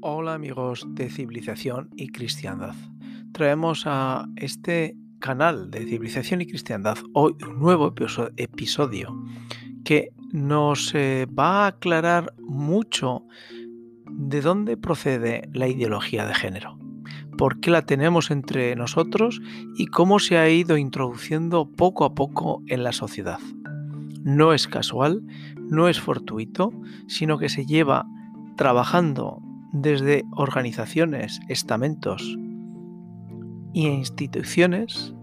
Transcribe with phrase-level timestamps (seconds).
[0.00, 2.74] Hola amigos de Civilización y Cristiandad.
[3.32, 7.94] Traemos a este canal de Civilización y Cristiandad hoy un nuevo
[8.36, 9.22] episodio
[9.84, 13.24] que nos eh, va a aclarar mucho
[14.10, 16.76] de dónde procede la ideología de género,
[17.36, 19.40] por qué la tenemos entre nosotros
[19.76, 23.38] y cómo se ha ido introduciendo poco a poco en la sociedad.
[24.28, 25.22] No es casual,
[25.70, 26.70] no es fortuito,
[27.06, 28.06] sino que se lleva
[28.58, 29.40] trabajando
[29.72, 32.36] desde organizaciones, estamentos
[33.72, 35.14] y instituciones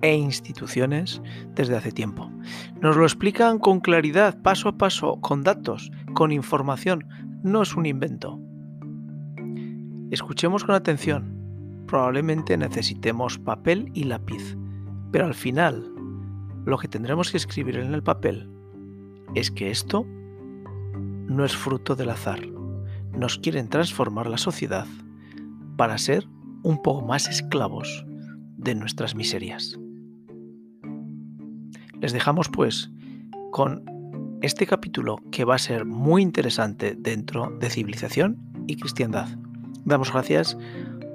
[0.00, 1.20] e instituciones
[1.54, 2.30] desde hace tiempo.
[2.80, 7.04] Nos lo explican con claridad, paso a paso, con datos, con información.
[7.42, 8.40] No es un invento.
[10.10, 11.84] Escuchemos con atención.
[11.86, 14.56] Probablemente necesitemos papel y lápiz,
[15.12, 15.93] pero al final
[16.64, 18.48] lo que tendremos que escribir en el papel
[19.34, 20.06] es que esto
[21.26, 22.40] no es fruto del azar.
[23.12, 24.86] Nos quieren transformar la sociedad
[25.76, 26.26] para ser
[26.62, 28.04] un poco más esclavos
[28.56, 29.78] de nuestras miserias.
[32.00, 32.90] Les dejamos pues
[33.50, 33.84] con
[34.42, 39.28] este capítulo que va a ser muy interesante dentro de civilización y cristiandad.
[39.84, 40.56] Damos gracias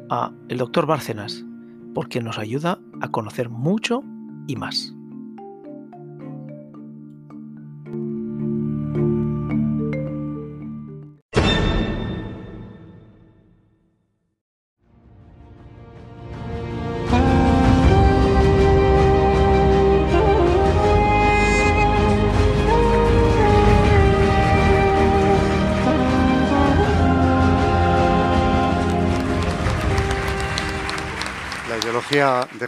[0.10, 1.46] a el doctor Bárcenas
[1.94, 4.04] porque nos ayuda a conocer mucho
[4.48, 4.96] y más.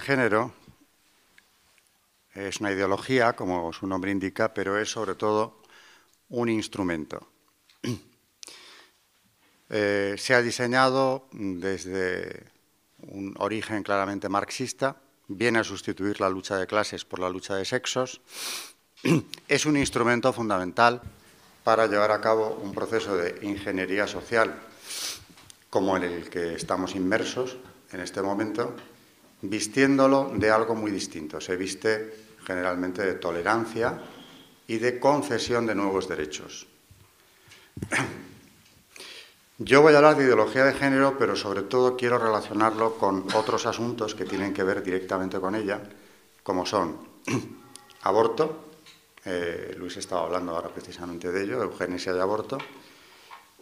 [0.02, 0.54] Género
[2.34, 5.62] es una ideología, como su nombre indica, pero es sobre todo
[6.30, 7.28] un instrumento.
[9.74, 12.44] Eh, se ha diseñado desde
[13.08, 14.98] un origen claramente marxista,
[15.30, 18.20] viene a sustituir la lucha de clases por la lucha de sexos,
[19.48, 21.02] es un instrumento fundamental
[21.64, 24.54] para llevar a cabo un proceso de ingeniería social
[25.70, 27.56] como en el que estamos inmersos
[27.94, 28.76] en este momento,
[29.42, 31.42] vistiéndolo de algo muy distinto.
[31.42, 32.14] Se viste
[32.46, 34.00] generalmente de tolerancia
[34.68, 36.68] y de concesión de nuevos derechos.
[39.58, 43.68] Yo voy a hablar de ideología de género, pero sobre todo quiero relacionarlo con otros
[43.68, 45.82] asuntos que tienen que ver directamente con ella,
[46.42, 46.98] como son
[48.02, 48.72] aborto,
[49.24, 52.58] eh, Luis estaba hablando ahora precisamente de ello, eugenesia y aborto,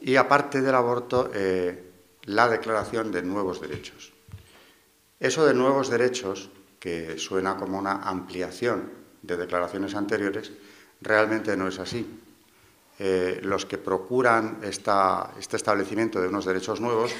[0.01, 1.91] y aparte del aborto, eh,
[2.23, 4.13] la declaración de nuevos derechos.
[5.19, 6.49] Eso de nuevos derechos,
[6.79, 8.89] que suena como una ampliación
[9.21, 10.51] de declaraciones anteriores,
[11.01, 12.07] realmente no es así.
[12.99, 14.91] Eh, los que procuran este
[15.55, 17.11] establecimiento de unos derechos nuevos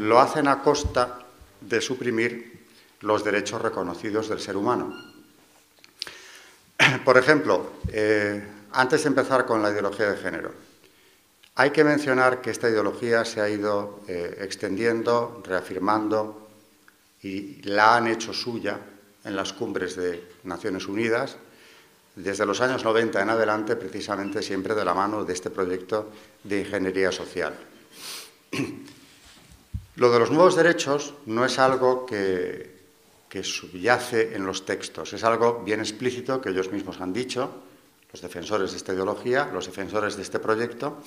[0.00, 1.26] lo hacen a costa
[1.60, 2.66] de suprimir
[3.00, 4.94] los derechos reconocidos del ser humano.
[7.04, 10.52] Por ejemplo, eh, antes de empezar con la ideología de género,
[11.54, 16.45] hay que mencionar que esta ideología se ha ido eh, extendiendo, reafirmando,
[17.22, 18.78] y la han hecho suya
[19.24, 21.36] en las cumbres de Naciones Unidas,
[22.14, 26.10] desde los años 90 en adelante, precisamente siempre de la mano de este proyecto
[26.44, 27.54] de ingeniería social.
[29.96, 32.70] Lo de los nuevos derechos no es algo que,
[33.30, 37.50] que, subyace en los textos, es algo bien explícito que ellos mismos han dicho,
[38.12, 41.02] los defensores de esta ideología, los defensores de este proyecto,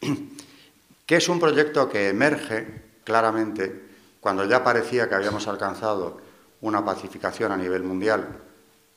[1.06, 2.66] que es un proyecto que emerge
[3.04, 3.85] claramente
[4.26, 6.16] cuando ya parecía que habíamos alcanzado
[6.62, 8.26] una pacificación a nivel mundial,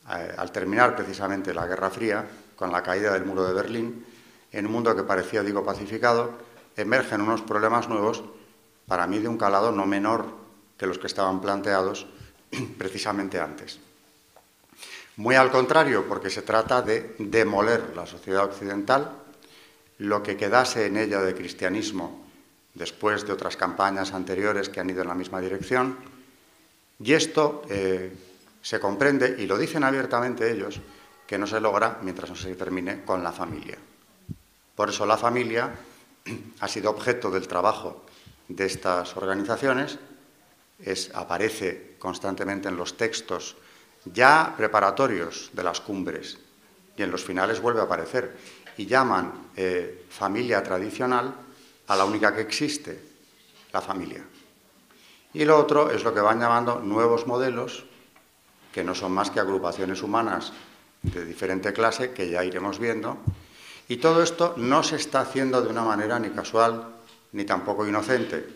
[0.10, 2.26] eh, al terminar precisamente la Guerra Fría,
[2.56, 4.08] con la caída del muro de Berlín,
[4.52, 6.32] en un mundo que parecía, digo, pacificado,
[6.76, 8.24] emergen unos problemas nuevos,
[8.88, 10.26] para mí de un calado no menor
[10.80, 12.08] que los que estaban planteados
[12.80, 13.78] precisamente antes.
[15.18, 19.12] Muy al contrario, porque se trata de demoler la sociedad occidental,
[20.00, 22.29] lo que quedase en ella de cristianismo
[22.74, 25.98] después de otras campañas anteriores que han ido en la misma dirección.
[27.00, 28.12] Y esto eh,
[28.62, 30.80] se comprende, y lo dicen abiertamente ellos,
[31.26, 33.78] que no se logra mientras no se termine con la familia.
[34.76, 35.72] Por eso la familia
[36.60, 38.06] ha sido objeto del trabajo
[38.48, 40.00] de estas organizaciones,
[40.80, 43.58] es, aparece constantemente en los textos
[44.06, 46.40] ya preparatorios de las cumbres
[46.98, 48.36] y en los finales vuelve a aparecer,
[48.78, 51.36] y llaman eh, familia tradicional
[51.90, 53.02] a la única que existe,
[53.74, 54.24] la familia.
[55.34, 57.86] Y lo otro es lo que van llamando nuevos modelos,
[58.72, 60.54] que no son más que agrupaciones humanas
[61.02, 63.18] de diferente clase que ya iremos viendo.
[63.88, 66.96] Y todo esto no se está haciendo de una manera ni casual
[67.32, 68.48] ni tampoco inocente.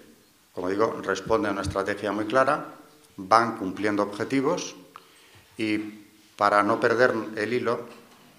[0.53, 2.75] Como digo, responde a una estrategia muy clara,
[3.17, 4.75] van cumpliendo objetivos
[5.57, 7.87] y para no perder el hilo,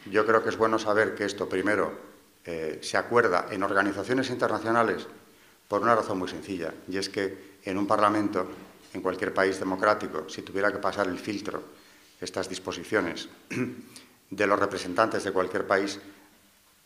[0.07, 2.14] yo creo que es bueno saber que esto primero
[2.45, 5.07] eh, se acuerda en organizaciones internacionales
[5.69, 8.47] por una razón muy sencilla, y es que en un Parlamento,
[8.93, 11.63] en cualquier país democrático, si tuviera que pasar el filtro,
[12.21, 13.29] estas disposiciones
[14.31, 15.99] de los representantes de cualquier país,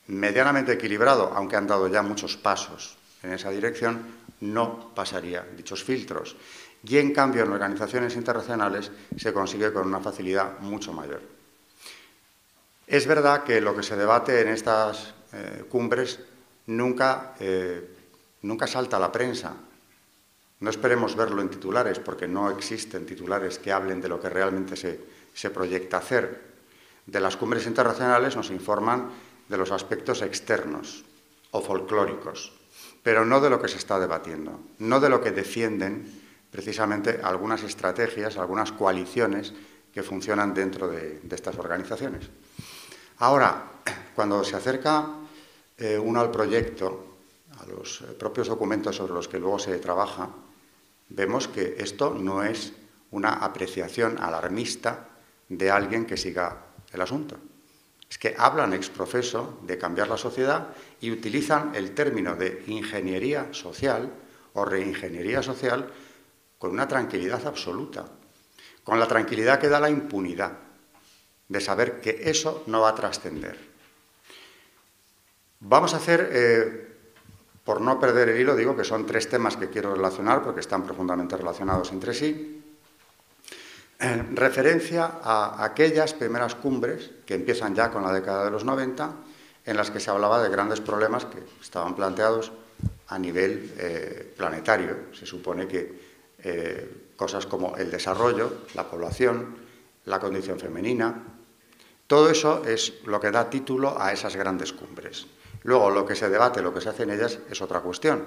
[0.06, 4.02] medianamente equilibrado, aunque han dado ya muchos pasos en esa dirección,
[4.40, 6.37] no pasaría dichos filtros.
[6.84, 11.20] Y en cambio en organizaciones internacionales se consigue con una facilidad mucho mayor.
[12.87, 16.20] Es verdad que lo que se debate en estas eh, cumbres
[16.66, 17.96] nunca, eh,
[18.42, 19.54] nunca salta a la prensa.
[20.60, 24.76] No esperemos verlo en titulares, porque no existen titulares que hablen de lo que realmente
[24.76, 25.00] se,
[25.34, 26.48] se proyecta hacer.
[27.06, 29.10] De las cumbres internacionales nos informan
[29.48, 31.04] de los aspectos externos
[31.52, 32.52] o folclóricos,
[33.02, 36.04] pero no de lo que se está debatiendo, no de lo que defienden
[36.50, 39.54] precisamente algunas estrategias, algunas coaliciones
[39.92, 42.28] que funcionan dentro de, estas organizaciones.
[43.19, 43.64] Ahora,
[44.14, 45.06] cuando se acerca
[45.78, 47.06] eh, uno al proyecto,
[47.60, 50.28] a los eh, propios documentos sobre los que luego se trabaja,
[51.08, 52.72] vemos que esto no es
[53.10, 55.08] una apreciación alarmista
[55.48, 57.36] de alguien que siga el asunto.
[58.10, 60.69] Es que hablan ex profeso de cambiar la sociedad
[61.00, 64.12] y utilizan el término de ingeniería social
[64.54, 65.90] o reingeniería social
[66.58, 68.06] con una tranquilidad absoluta,
[68.82, 70.58] con la tranquilidad que da la impunidad
[71.48, 73.68] de saber que eso no va a trascender.
[75.60, 76.96] Vamos a hacer, eh,
[77.64, 80.84] por no perder el hilo, digo que son tres temas que quiero relacionar porque están
[80.84, 82.58] profundamente relacionados entre sí
[83.99, 89.12] referencia a aquellas primeras cumbres que empiezan ya con la década de los 90,
[89.64, 92.52] en las que se hablaba de grandes problemas que estaban planteados
[93.08, 94.96] a nivel eh, planetario.
[95.12, 96.00] Se supone que
[96.38, 99.56] eh, cosas como el desarrollo, la población,
[100.05, 101.25] la condición femenina,
[102.06, 105.26] todo eso es lo que da título a esas grandes cumbres.
[105.64, 108.25] Luego, lo que se debate, lo que se hace en ellas es otra cuestión.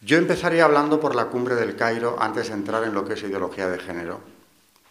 [0.00, 3.22] Yo empezaría hablando por la cumbre del Cairo antes de entrar en lo que es
[3.22, 4.20] ideología de género,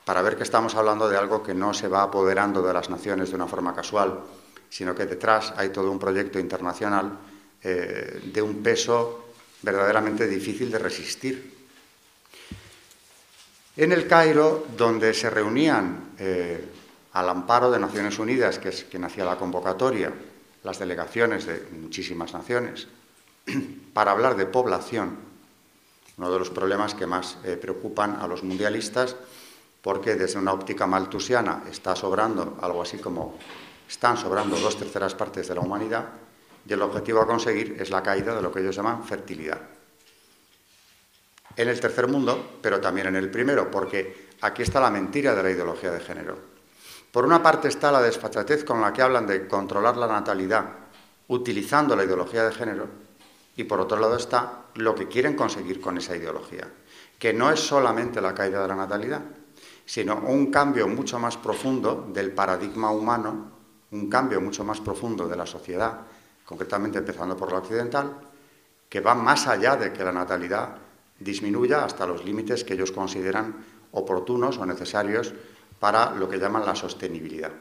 [0.05, 3.29] para ver que estamos hablando de algo que no se va apoderando de las naciones
[3.29, 4.21] de una forma casual,
[4.69, 7.11] sino que detrás hay todo un proyecto internacional
[7.61, 11.57] eh, de un peso verdaderamente difícil de resistir.
[13.75, 16.63] En el Cairo, donde se reunían eh,
[17.13, 20.11] al amparo de Naciones Unidas, que es quien hacía la convocatoria,
[20.63, 22.87] las delegaciones de muchísimas naciones,
[23.93, 25.17] para hablar de población,
[26.17, 29.15] uno de los problemas que más eh, preocupan a los mundialistas,
[29.81, 33.39] porque desde una óptica maltusiana está sobrando algo así como
[33.89, 36.09] están sobrando dos terceras partes de la humanidad
[36.65, 39.59] y el objetivo a conseguir es la caída de lo que ellos llaman fertilidad.
[41.55, 45.43] En el tercer mundo, pero también en el primero, porque aquí está la mentira de
[45.43, 46.50] la ideología de género.
[47.11, 50.65] Por una parte está la desfachatez con la que hablan de controlar la natalidad
[51.27, 52.87] utilizando la ideología de género,
[53.55, 56.67] y por otro lado está lo que quieren conseguir con esa ideología,
[57.19, 59.21] que no es solamente la caída de la natalidad,
[59.85, 63.51] sino un cambio mucho más profundo del paradigma humano,
[63.91, 65.99] un cambio mucho más profundo de la sociedad,
[66.45, 68.15] concretamente empezando por la occidental,
[68.87, 70.75] que va más allá de que la natalidad
[71.19, 75.33] disminuya hasta los límites que ellos consideran oportunos o necesarios
[75.81, 77.51] para lo que llaman la sostenibilidad.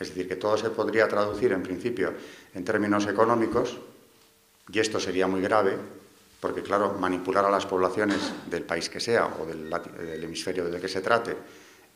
[0.00, 2.12] Es decir, que todo se podría traducir en principio
[2.52, 3.78] en términos económicos,
[4.68, 5.78] y esto sería muy grave,
[6.40, 8.18] porque claro, manipular a las poblaciones
[8.50, 11.36] del país que sea o del, hemisferio del que se trate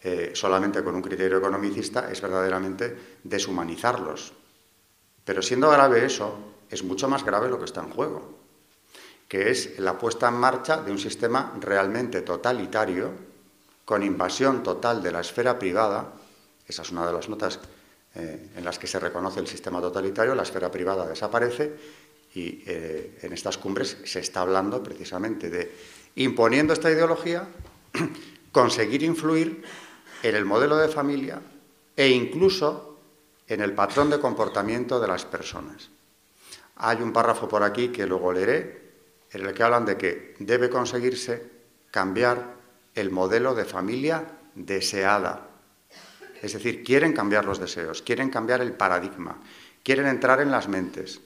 [0.04, 4.34] eh, solamente con un criterio economicista es verdaderamente deshumanizarlos.
[5.24, 8.38] Pero siendo grave eso, es mucho más grave lo que está en juego,
[9.26, 13.33] que es la puesta en marcha de un sistema realmente totalitario,
[13.84, 16.12] con invasión total de la esfera privada,
[16.66, 17.60] esa es una de las notas
[18.14, 21.74] eh, en las que se reconoce el sistema totalitario, la esfera privada desaparece
[22.34, 25.74] y eh, en estas cumbres se está hablando precisamente de,
[26.16, 27.48] imponiendo esta ideología,
[28.52, 29.62] conseguir influir
[30.22, 31.40] en el modelo de familia
[31.96, 32.98] e incluso
[33.46, 35.90] en el patrón de comportamiento de las personas.
[36.76, 38.84] Hay un párrafo por aquí que luego leeré,
[39.32, 41.50] en el que hablan de que debe conseguirse
[41.90, 42.53] cambiar
[42.94, 44.24] el modelo de familia
[44.54, 45.48] deseada.
[46.40, 49.38] Es decir, quieren cambiar los deseos, quieren cambiar el paradigma,
[49.82, 51.20] quieren entrar en las mentes,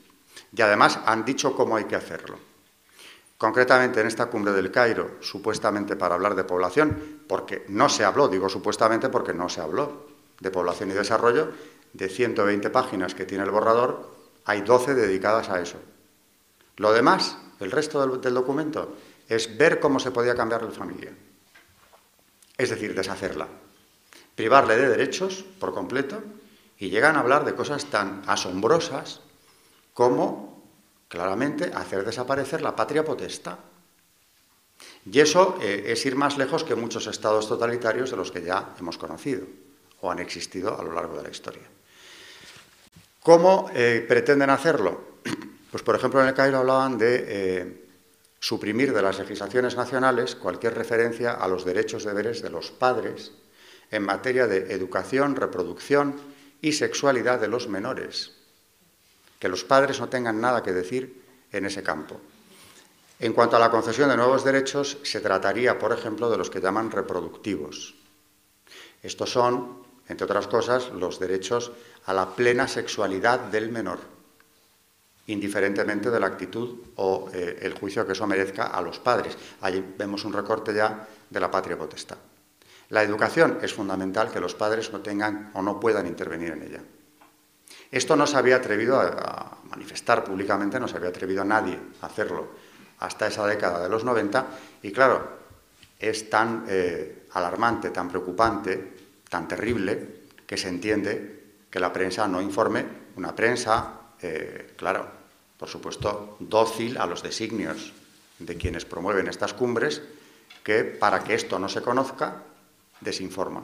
[0.56, 2.38] y además han dicho cómo hay que hacerlo.
[3.36, 8.28] Concretamente en esta cumbre del Cairo, supuestamente para hablar de población, porque no se habló,
[8.28, 10.08] digo supuestamente porque no se habló,
[10.40, 11.52] de población y desarrollo,
[11.92, 14.10] de 120 páginas que tiene el borrador,
[14.44, 15.78] hay 12 dedicadas a eso.
[16.76, 18.96] Lo demás, el resto del, documento,
[19.28, 21.12] es ver cómo se podía cambiar la familia.
[22.58, 23.46] Es decir, deshacerla.
[24.34, 26.22] Privarle de derechos por completo
[26.78, 29.20] y llegan a hablar de cosas tan asombrosas
[29.94, 30.68] como,
[31.08, 33.58] claramente, hacer desaparecer la patria potesta.
[35.10, 38.74] Y eso eh, es ir más lejos que muchos estados totalitarios de los que ya
[38.78, 39.46] hemos conocido
[40.00, 41.66] o han existido a lo largo de la historia.
[43.22, 45.08] ¿Cómo eh, pretenden hacerlo?
[45.70, 47.87] Pues, por ejemplo, en el Cairo hablaban de eh,
[48.40, 53.32] suprimir de las legislaciones nacionales cualquier referencia a los derechos deberes de los padres
[53.90, 56.16] en materia de educación, reproducción
[56.60, 58.32] y sexualidad de los menores.
[59.38, 62.20] Que los padres no tengan nada que decir en ese campo.
[63.20, 66.60] En cuanto a la concesión de nuevos derechos, se trataría, por ejemplo, de los que
[66.60, 67.94] llaman reproductivos.
[69.02, 71.70] Estos son entre otras cosas, los derechos
[72.06, 73.98] a la plena sexualidad del menor,
[75.28, 79.36] indiferentemente de la actitud o eh, el juicio que eso merezca a los padres.
[79.60, 82.18] Allí vemos un recorte ya de la patria potestad.
[82.90, 86.80] La educación es fundamental que los padres no tengan o no puedan intervenir en ella.
[87.90, 92.06] Esto no se había atrevido a, manifestar públicamente, no se había atrevido a nadie a
[92.06, 92.48] hacerlo
[93.00, 94.46] hasta esa década de los 90
[94.82, 95.38] y claro,
[95.98, 101.38] es tan eh, alarmante, tan preocupante tan terrible que se entiende
[101.70, 102.84] que la prensa no informe,
[103.16, 105.17] una prensa, eh, claro,
[105.58, 107.92] por supuesto, dócil a los designios
[108.38, 110.00] de quienes promueven estas cumbres,
[110.62, 112.44] que para que esto no se conozca,
[113.00, 113.62] desinforma.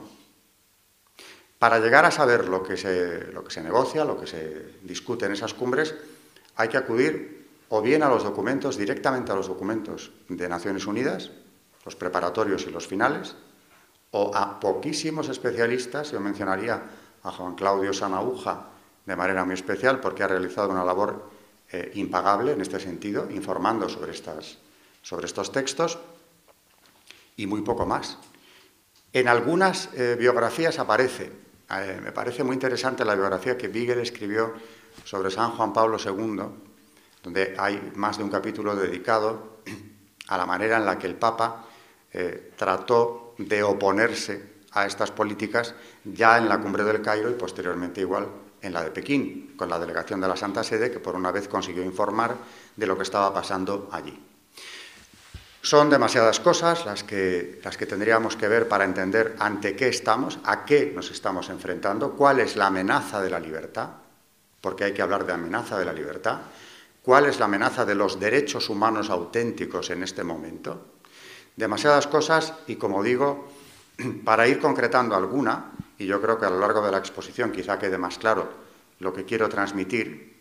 [1.57, 5.25] Para llegar a saber lo que se, lo que se negocia, lo que se discute
[5.25, 5.95] en esas cumbres,
[6.57, 11.31] hay que acudir o bien a los documentos, directamente a los documentos de Naciones Unidas,
[11.85, 13.35] los preparatorios y los finales,
[14.11, 16.83] o a poquísimos especialistas, yo mencionaría
[17.23, 18.67] a Juan Claudio Sanauja
[19.05, 21.34] de manera muy especial porque ha realizado una labor
[21.71, 24.59] eh, impagable en este sentido, informando sobre, estas,
[25.01, 25.97] sobre estos textos,
[27.37, 28.19] y muy poco más.
[29.11, 31.31] En algunas eh, biografías aparece,
[31.71, 34.53] eh, me parece muy interesante la biografía que Beagle escribió
[35.03, 36.43] sobre San Juan Pablo II,
[37.23, 39.61] donde hay más de un capítulo dedicado
[40.27, 41.65] a la manera en la que el Papa
[42.55, 48.44] trató de oponerse a estas políticas ya en la cumbre del Cairo y posteriormente igual
[48.65, 51.47] en la de Pekín, con la delegación de la Santa Sede, que por una vez
[51.47, 52.35] consiguió informar
[52.75, 54.19] de lo que estaba pasando allí.
[55.61, 60.39] Son demasiadas cosas las que, las que tendríamos que ver para entender ante qué estamos,
[60.43, 63.89] a qué nos estamos enfrentando, cuál es la amenaza de la libertad,
[64.61, 66.41] porque hay que hablar de amenaza de la libertad,
[67.01, 70.85] cuál es la amenaza de los derechos humanos auténticos en este momento,
[71.55, 73.47] demasiadas cosas y, como digo,
[74.25, 77.79] para ir concretando alguna, y yo creo que a lo largo de la exposición quizá
[77.79, 78.49] quede más claro
[78.99, 80.35] lo que quiero transmitir,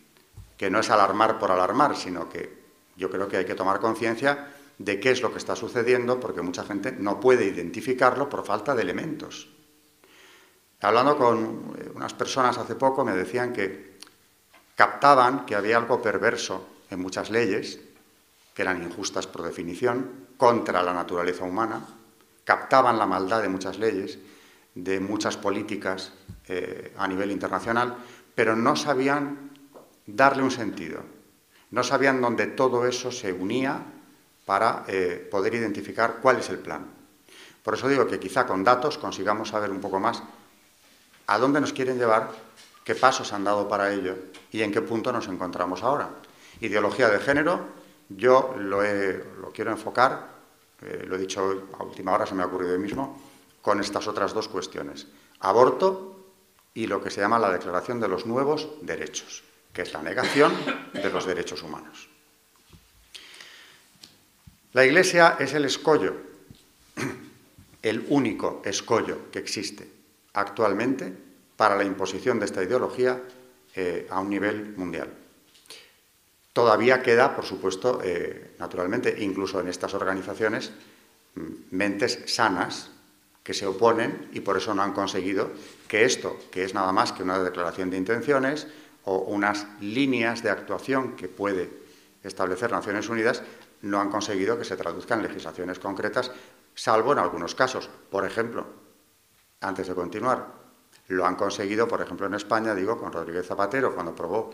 [0.56, 2.64] que no es alarmar por alarmar, sino que
[2.96, 6.42] yo creo que hay que tomar conciencia de qué es lo que está sucediendo, porque
[6.42, 9.48] mucha gente no puede identificarlo por falta de elementos.
[10.80, 13.98] Hablando con eh, unas personas hace poco, me decían que
[14.76, 17.80] captaban que había algo perverso en muchas leyes,
[18.54, 21.86] que eran injustas por definición, contra la naturaleza humana,
[22.44, 24.18] captaban la maldad de muchas leyes,
[24.74, 26.12] de muchas políticas
[26.48, 27.96] eh, a nivel internacional,
[28.34, 29.50] pero no sabían
[30.06, 31.02] darle un sentido,
[31.70, 33.82] no sabían dónde todo eso se unía
[34.44, 36.86] para eh, poder identificar cuál es el plan.
[37.62, 40.22] Por eso digo que quizá con datos consigamos saber un poco más
[41.26, 42.30] a dónde nos quieren llevar,
[42.84, 44.16] qué pasos han dado para ello
[44.52, 46.10] y en qué punto nos encontramos ahora.
[46.60, 47.66] Ideología de género,
[48.10, 48.80] yo lo,
[49.54, 50.28] quiero enfocar,
[50.82, 53.18] eh, lo he dicho a última hora, se me ha ocurrido hoy mismo,
[53.64, 55.06] con estas otras dos cuestiones.
[55.40, 56.20] Aborto
[56.74, 59.42] y lo que se llama la Declaración de los Nuevos Derechos,
[59.72, 60.52] que es la negación
[60.92, 62.10] de los derechos humanos.
[64.74, 66.14] La Iglesia es el escollo,
[67.82, 69.90] el único escollo que existe
[70.34, 71.10] actualmente
[71.56, 73.22] para la imposición de esta ideología
[73.74, 75.08] eh, a un nivel mundial.
[76.52, 80.70] Todavía queda, por supuesto, eh, naturalmente, incluso en estas organizaciones,
[81.34, 81.40] mm,
[81.70, 82.90] mentes sanas
[83.44, 85.52] que se oponen y por eso no han conseguido
[85.86, 88.66] que esto, que es nada más que una declaración de intenciones
[89.04, 91.70] o unas líneas de actuación que puede
[92.24, 93.42] establecer Naciones Unidas,
[93.82, 96.32] no han conseguido que se traduzcan en legislaciones concretas,
[96.74, 97.90] salvo en algunos casos.
[98.10, 98.66] Por ejemplo,
[99.60, 100.48] antes de continuar,
[101.08, 104.50] lo han conseguido, por ejemplo, en España, digo, con Rodríguez Zapatero, cuando aprobó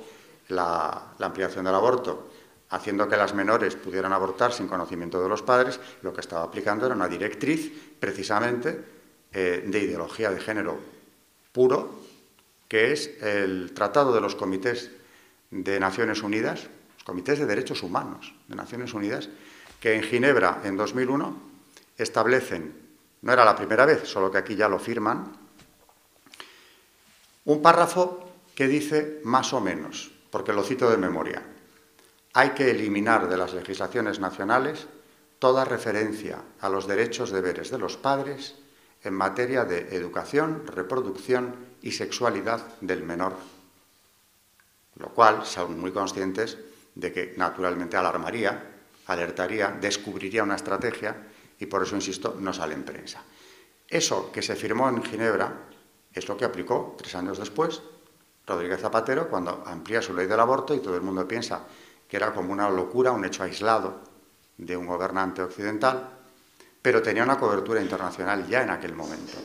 [0.49, 2.28] la, ampliación del aborto,
[2.70, 6.86] haciendo que las menores pudieran abortar sin conocimiento de los padres, lo que estaba aplicando
[6.86, 8.80] era una directriz precisamente
[9.32, 10.78] eh, de ideología de género
[11.52, 12.00] puro,
[12.68, 14.92] que es el Tratado de los Comités
[15.50, 19.28] de Naciones Unidas, los Comités de Derechos Humanos de Naciones Unidas,
[19.80, 21.36] que en Ginebra en 2001
[21.98, 22.72] establecen,
[23.22, 25.32] no era la primera vez, solo que aquí ya lo firman,
[27.46, 31.42] un párrafo que dice más o menos, porque lo cito de memoria,
[32.32, 34.87] hay que eliminar de las legislaciones nacionales
[35.38, 38.56] toda referencia a los derechos deberes de los padres
[39.02, 43.34] en materia de educación, reproducción y sexualidad del menor.
[44.96, 46.58] Lo cual son muy conscientes
[46.94, 48.62] de que naturalmente alarmaría,
[49.06, 51.16] alertaría, descubriría una estrategia
[51.58, 53.25] y por eso, insisto, no sale en prensa.
[53.88, 55.68] Eso que se firmó en Ginebra
[56.12, 57.82] es lo que aplicó tres años después
[58.50, 61.62] Rodríguez Zapatero cuando amplía su ley del aborto y todo el mundo piensa
[62.10, 64.00] que era como una locura, un hecho aislado
[64.58, 66.10] de un gobernante occidental,
[66.82, 69.38] pero tenía una cobertura internacional ya en aquel momento.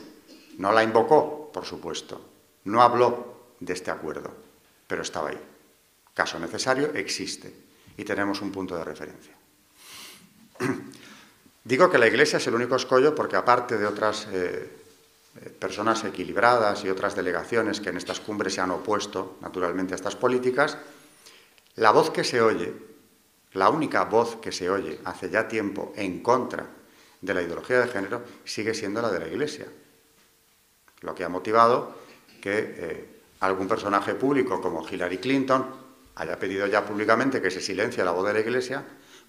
[0.58, 2.20] No la invocó, por supuesto,
[2.64, 4.32] no habló de este acuerdo,
[4.88, 5.40] pero estaba ahí.
[6.12, 7.54] Caso necesario, existe
[7.96, 9.34] y tenemos un punto de referencia.
[11.64, 14.70] Digo que la Iglesia es el único escollo porque aparte de otras eh,
[15.40, 19.96] eh, personas equilibradas y otras delegaciones que en estas cumbres se han opuesto naturalmente a
[19.96, 20.78] estas políticas,
[21.76, 22.74] la voz que se oye,
[23.52, 26.66] la única voz que se oye hace ya tiempo en contra
[27.20, 29.66] de la ideología de género, sigue siendo la de la Iglesia.
[31.00, 31.94] Lo que ha motivado
[32.40, 35.66] que eh, algún personaje público como Hillary Clinton
[36.16, 38.84] haya pedido ya públicamente que se silencie la voz de la Iglesia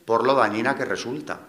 [0.06, 1.40] por lo dañina que resulta.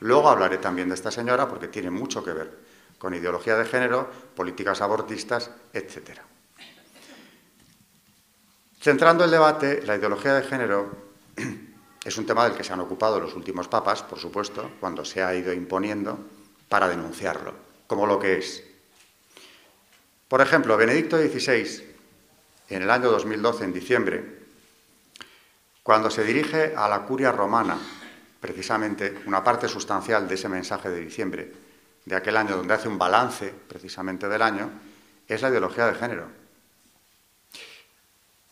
[0.00, 2.58] Luego hablaré también de esta señora porque tiene mucho que ver
[2.98, 6.20] con ideología de género, políticas abortistas, etc.
[8.80, 10.90] Centrando el debate, la ideología de género
[12.04, 15.22] es un tema del que se han ocupado los últimos papas, por supuesto, cuando se
[15.22, 16.18] ha ido imponiendo
[16.66, 17.52] para denunciarlo,
[17.86, 18.64] como lo que es.
[20.28, 21.94] Por ejemplo, Benedicto XVI,
[22.70, 24.40] en el año 2012, en diciembre,
[25.82, 27.76] cuando se dirige a la curia romana,
[28.40, 31.52] precisamente una parte sustancial de ese mensaje de diciembre,
[32.06, 34.70] de aquel año, donde hace un balance precisamente del año,
[35.28, 36.39] es la ideología de género.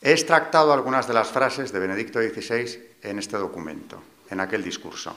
[0.01, 5.13] He extractado algunas de las frases de Benedicto XVI en este documento, en aquel discurso.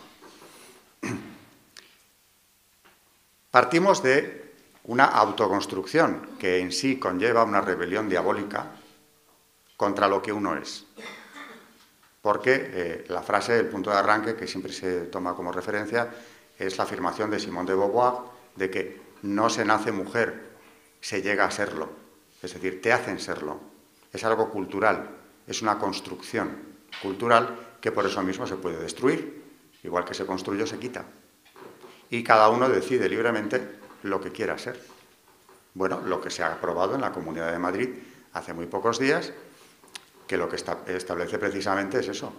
[3.53, 8.73] Partimos de una autoconstrucción que en sí conlleva una rebelión diabólica
[9.77, 10.85] contra lo que uno es.
[12.21, 16.13] Porque eh, la frase, el punto de arranque, que siempre se toma como referencia,
[16.59, 18.15] es la afirmación de Simón de Beauvoir
[18.57, 20.51] de que no se nace mujer,
[21.01, 21.89] se llega a serlo.
[22.43, 23.72] Es decir, te hacen serlo.
[24.13, 25.09] Es algo cultural,
[25.47, 26.51] es una construcción
[27.01, 29.43] cultural que por eso mismo se puede destruir.
[29.83, 31.05] Igual que se construye, se quita.
[32.11, 34.81] Y cada uno decide libremente lo que quiera ser.
[35.75, 37.89] Bueno, lo que se ha aprobado en la Comunidad de Madrid
[38.35, 39.33] hace muy pocos días,
[40.27, 42.33] que lo que establece precisamente es eso,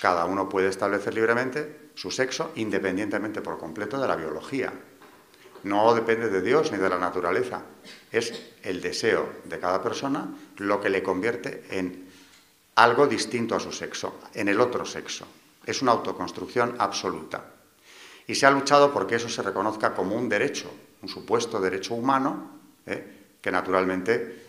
[0.00, 4.72] cada uno puede establecer libremente su sexo independientemente por completo de la biología.
[5.66, 7.60] No depende de Dios ni de la naturaleza.
[8.12, 12.08] Es el deseo de cada persona lo que le convierte en
[12.76, 15.26] algo distinto a su sexo, en el otro sexo.
[15.66, 17.44] Es una autoconstrucción absoluta.
[18.28, 20.70] Y se ha luchado porque eso se reconozca como un derecho,
[21.02, 22.48] un supuesto derecho humano,
[22.86, 23.34] ¿eh?
[23.42, 24.46] que naturalmente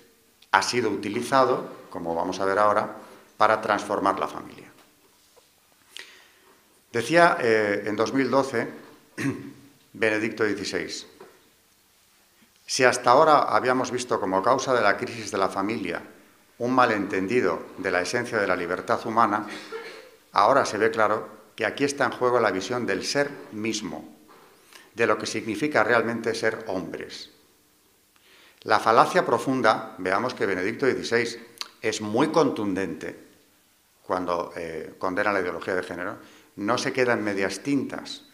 [0.52, 2.96] ha sido utilizado, como vamos a ver ahora,
[3.38, 4.72] para transformar la familia.
[6.92, 8.68] Decía eh, en 2012
[10.00, 11.08] Benedicto XVI,
[12.68, 16.04] si hasta ahora habíamos visto como causa de la crisis de la familia
[16.60, 19.48] un malentendido de la esencia de la libertad humana,
[20.34, 24.08] ahora se ve claro que aquí está en juego la visión del ser mismo,
[24.94, 27.32] de lo que significa realmente ser hombres.
[28.62, 31.40] La falacia profunda, veamos que Benedicto XVI
[31.82, 33.18] es muy contundente
[34.04, 36.18] cuando eh, condena la ideología de género,
[36.56, 38.27] no se queda en medias tintas.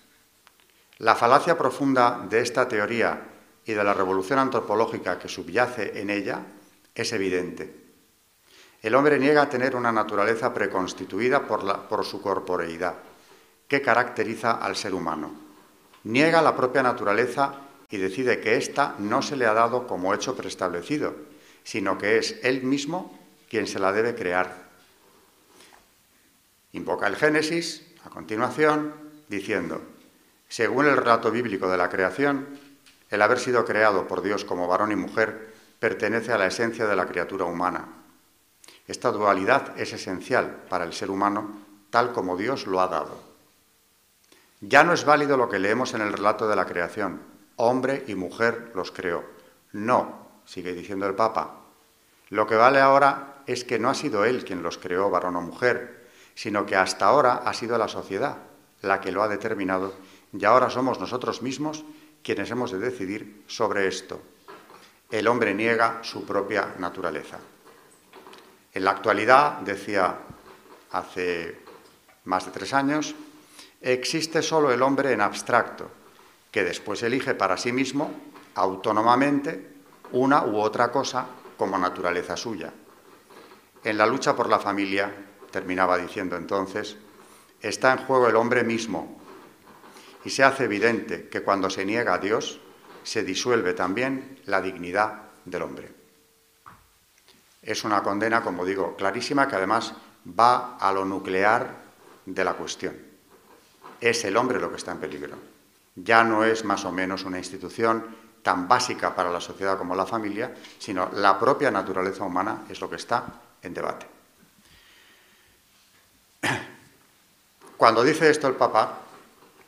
[0.99, 3.21] La falacia profunda de esta teoría
[3.65, 6.41] y de la revolución antropológica que subyace en ella
[6.93, 7.83] es evidente.
[8.81, 12.95] El hombre niega tener una naturaleza preconstituida por, por su corporeidad,
[13.67, 15.31] que caracteriza al ser humano.
[16.03, 17.55] Niega la propia naturaleza
[17.89, 21.15] y decide que ésta no se le ha dado como hecho preestablecido,
[21.63, 23.17] sino que es él mismo
[23.49, 24.63] quien se la debe crear.
[26.73, 28.93] Invoca el Génesis, a continuación,
[29.29, 29.81] diciendo,
[30.53, 32.47] según el relato bíblico de la creación,
[33.09, 36.95] el haber sido creado por Dios como varón y mujer pertenece a la esencia de
[36.95, 37.87] la criatura humana.
[38.87, 41.57] Esta dualidad es esencial para el ser humano
[41.89, 43.19] tal como Dios lo ha dado.
[44.61, 47.19] Ya no es válido lo que leemos en el relato de la creación,
[47.55, 49.23] hombre y mujer los creó.
[49.71, 51.61] No, sigue diciendo el Papa,
[52.29, 55.41] lo que vale ahora es que no ha sido él quien los creó, varón o
[55.41, 58.37] mujer, sino que hasta ahora ha sido la sociedad
[58.83, 59.93] la que lo ha determinado
[60.33, 61.85] y ahora somos nosotros mismos
[62.23, 64.19] quienes hemos de decidir sobre esto.
[65.11, 67.37] El hombre niega su propia naturaleza.
[68.73, 70.17] En la actualidad, decía
[70.91, 71.61] hace
[72.25, 73.13] más de tres años,
[73.81, 75.91] existe solo el hombre en abstracto,
[76.51, 78.11] que después elige para sí mismo,
[78.55, 79.73] autónomamente,
[80.13, 82.73] una u otra cosa como naturaleza suya.
[83.83, 85.13] En la lucha por la familia,
[85.51, 86.97] terminaba diciendo entonces,
[87.61, 89.22] está en juego el hombre mismo,
[90.25, 92.59] y se hace evidente que cuando se niega a Dios,
[93.03, 95.91] se disuelve también la dignidad del hombre.
[97.61, 99.93] Es una condena, como digo, clarísima, que además
[100.27, 101.83] va a lo nuclear
[102.25, 102.97] de la cuestión.
[103.99, 105.37] Es el hombre lo que está en peligro.
[105.95, 110.05] Ya no es más o menos una institución tan básica para la sociedad como la
[110.05, 113.25] familia, sino la propia naturaleza humana es lo que está
[113.61, 114.05] en debate.
[117.77, 119.02] Cuando dice esto el Papa,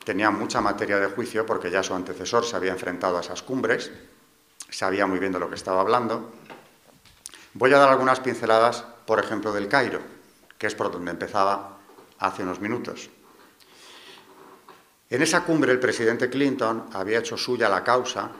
[0.06, 3.90] tenía mucha materia de juicio porque ya su antecesor se había enfrentado a esas cumbres,
[4.70, 6.30] sabía muy bien de lo que estaba hablando.
[7.54, 9.98] Voy a dar algunas pinceladas, por ejemplo, del Cairo,
[10.56, 11.78] que es por donde empezaba
[12.20, 13.10] hace unos minutos.
[15.10, 18.30] En esa cumbre el presidente Clinton había hecho suya la causa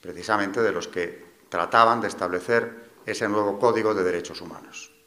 [0.00, 4.97] precisamente de los que trataban de establecer ese nuevo código de derechos humanos.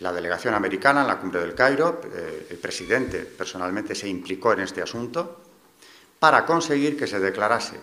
[0.00, 4.60] La delegación americana en la cumbre del Cairo, eh, el presidente personalmente se implicó en
[4.60, 5.40] este asunto
[6.18, 7.80] para conseguir que se declarase,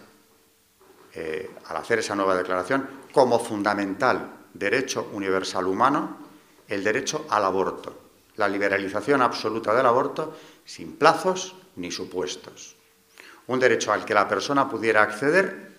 [1.14, 6.18] eh, al hacer esa nueva declaración, como fundamental derecho universal humano
[6.68, 7.96] el derecho al aborto,
[8.38, 12.76] la liberalización absoluta del aborto sin plazos ni supuestos.
[13.48, 15.72] Un derecho al que la persona pudiera acceder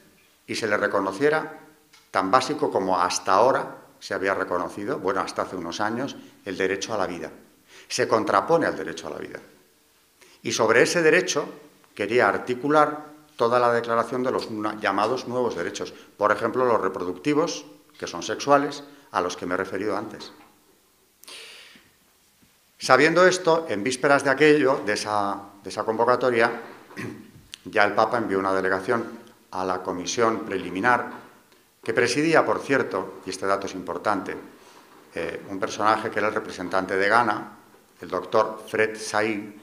[0.46, 1.60] y se le reconociera
[2.10, 6.14] tan básico como hasta ahora se había reconocido, bueno, hasta hace unos años,
[6.44, 7.28] el derecho a la vida.
[7.88, 9.40] Se contrapone al derecho a la vida.
[10.44, 11.48] Y sobre ese derecho
[11.92, 14.48] quería articular toda la declaración de los
[14.80, 17.64] llamados nuevos derechos, por ejemplo, los reproductivos,
[17.98, 20.30] que son sexuales, a los que me he referido antes.
[22.78, 26.62] Sabiendo esto, en vísperas de aquello, de esa, de esa convocatoria,
[27.64, 29.04] ya el Papa envió una delegación
[29.50, 31.25] a la comisión preliminar
[31.86, 34.34] que presidía, por cierto, y este dato es importante,
[35.14, 37.58] eh, un personaje que era el representante de Ghana,
[38.00, 39.54] el doctor Fred Said,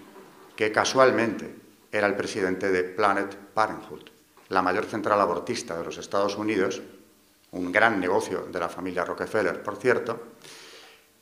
[0.56, 1.54] que casualmente
[1.92, 4.04] era el presidente de Planet Parenthood,
[4.48, 6.82] la mayor central abortista de los Estados Unidos,
[7.52, 10.24] un gran negocio de la familia Rockefeller, por cierto,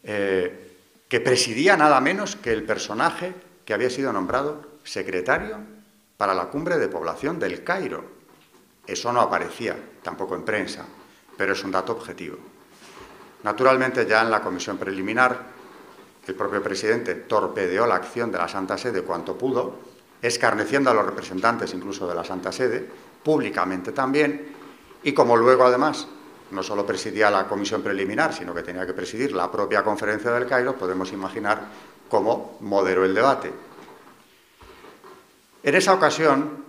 [0.03, 0.77] eh,
[1.09, 3.33] que presidía nada menos que el personaje
[3.65, 5.57] que había sido nombrado secretario
[6.17, 8.20] para la cumbre de población del Cairo,
[8.85, 10.85] eso no aparecía tampoco en prensa,
[11.37, 12.37] pero es un dato objetivo.
[13.43, 15.39] Naturalmente, ya en la comisión preliminar,
[16.27, 19.75] el propio presidente torpedeó la acción de la Santa Sede cuanto pudo,
[20.21, 22.87] escarneciendo a los representantes incluso de la Santa Sede,
[23.23, 24.55] públicamente también,
[25.03, 26.07] y como luego además
[26.51, 30.45] no solo presidía la comisión preliminar, sino que tenía que presidir la propia conferencia del
[30.45, 31.61] Cairo, podemos imaginar
[32.09, 33.51] cómo moderó el debate.
[35.63, 36.65] En esa ocasión,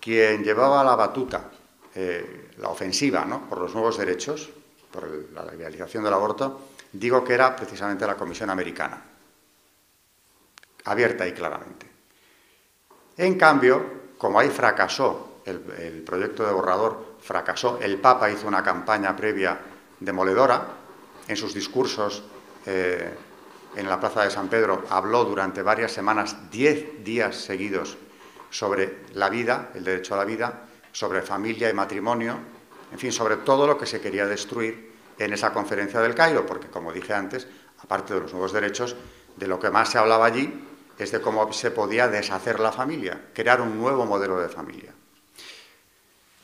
[0.00, 1.50] quien llevaba la batuta,
[1.94, 4.50] eh, la ofensiva por los nuevos derechos,
[4.90, 6.60] por la legalización del aborto,
[6.92, 9.02] digo que era precisamente la Comisión Americana,
[10.84, 11.86] abierta y claramente.
[13.16, 19.16] En cambio, como ahí fracasó el, proyecto de borrador, fracasó, el Papa hizo una campaña
[19.16, 19.58] previa
[20.00, 20.66] demoledora,
[21.28, 22.22] en sus discursos
[22.66, 23.14] eh,
[23.76, 27.96] en la Plaza de San Pedro habló durante varias semanas, diez días seguidos,
[28.50, 30.62] sobre la vida, el derecho a la vida,
[30.94, 32.38] sobre familia y matrimonio,
[32.92, 36.68] en fin, sobre todo lo que se quería destruir en esa conferencia del Cairo, porque
[36.68, 37.48] como dije antes,
[37.82, 38.94] aparte de los nuevos derechos,
[39.34, 40.54] de lo que más se hablaba allí
[40.96, 44.94] es de cómo se podía deshacer la familia, crear un nuevo modelo de familia.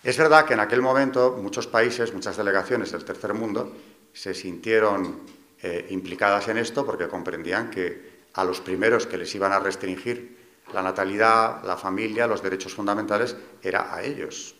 [0.02, 3.72] Es verdad que en aquel momento muchos países, muchas delegaciones del tercer mundo
[4.12, 5.20] se sintieron
[5.62, 10.39] eh, implicadas en esto porque comprendían que a los primeros que les iban a restringir
[10.72, 14.54] la natalidad, la familia, los derechos fundamentales, era a ellos.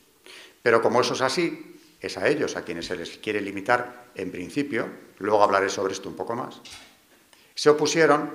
[0.63, 4.31] Pero como eso es así, es a ellos a quienes se les quiere limitar en
[4.31, 6.61] principio, luego hablaré sobre esto un poco más.
[7.55, 8.31] Se opusieron,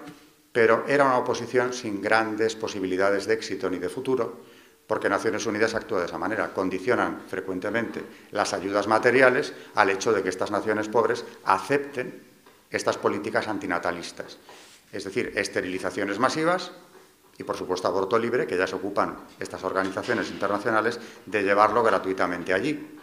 [0.52, 4.46] pero era una oposición sin grandes posibilidades de éxito ni de futuro,
[4.88, 10.22] porque Naciones Unidas actúa de esa manera, condicionan frecuentemente las ayudas materiales al hecho de
[10.22, 12.24] que estas naciones pobres acepten
[12.70, 14.38] estas políticas antinatalistas,
[14.92, 16.72] es decir, esterilizaciones masivas
[17.38, 22.54] y, por supuesto, aborto libre, que ya se ocupan estas organizaciones internacionales de llevarlo gratuitamente
[22.54, 22.98] allí.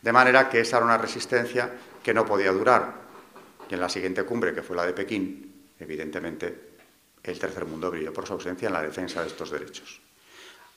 [0.00, 1.70] De manera que esa era una resistencia
[2.02, 3.04] que no podía durar.
[3.68, 6.74] Y en la siguiente cumbre, que fue la de Pekín, evidentemente
[7.22, 10.00] el tercer mundo brilló por su ausencia en la defensa de estos derechos.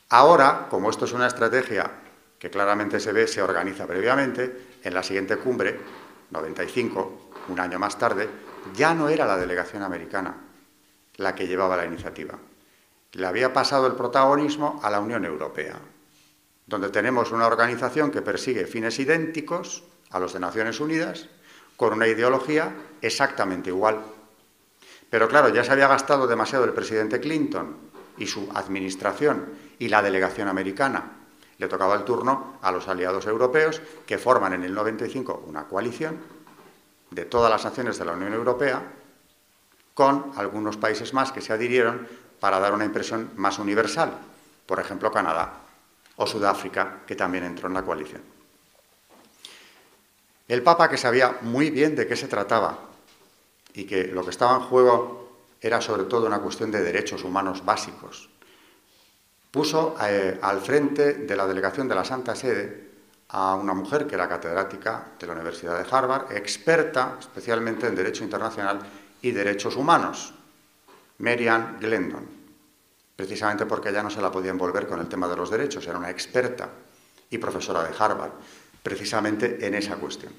[0.10, 1.92] Ahora, como esto es una estrategia
[2.40, 5.78] que claramente se ve, se organiza previamente, en la siguiente cumbre,
[6.32, 8.30] 95, un año más tarde,
[8.76, 10.36] ya no era la delegación americana
[11.18, 12.38] la que llevaba la iniciativa.
[13.14, 15.80] Le había pasado el protagonismo a la Unión Europea,
[16.66, 21.28] donde tenemos una organización que persigue fines idénticos a los de Naciones Unidas,
[21.78, 24.02] con una ideología exactamente igual.
[25.10, 27.78] Pero claro, ya se había gastado demasiado el presidente Clinton
[28.18, 29.46] y su administración
[29.80, 31.14] y la delegación americana.
[31.58, 36.18] Le tocaba el turno a los aliados europeos, que forman en el 95 una coalición
[37.12, 38.82] de todas las naciones de la Unión Europea,
[39.94, 42.08] con algunos países más que se adhirieron
[42.40, 44.12] para dar una impresión más universal,
[44.66, 45.54] por ejemplo Canadá
[46.18, 48.22] o Sudáfrica, que también entró en la coalición.
[50.48, 52.80] El Papa, que sabía muy bien de qué se trataba
[53.74, 55.28] y que lo que estaba en juego
[55.62, 58.30] era sobre todo una cuestión de derechos humanos básicos,
[59.52, 62.88] puso eh, al frente de la delegación de la Santa Sede
[63.30, 68.24] a una mujer que era catedrática de la Universidad de Harvard, experta especialmente en derecho
[68.24, 68.80] internacional
[69.22, 70.34] y derechos humanos,
[71.20, 72.26] Marian Glendon,
[73.16, 75.98] precisamente porque ella no se la podía envolver con el tema de los derechos, era
[75.98, 76.70] una experta
[77.30, 78.32] y profesora de Harvard,
[78.84, 80.34] precisamente en esa cuestión.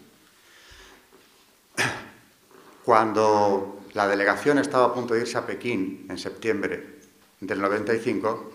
[2.85, 7.01] Cuando la delegación estaba a punto de irse a Pekín en septiembre
[7.41, 8.53] del 95,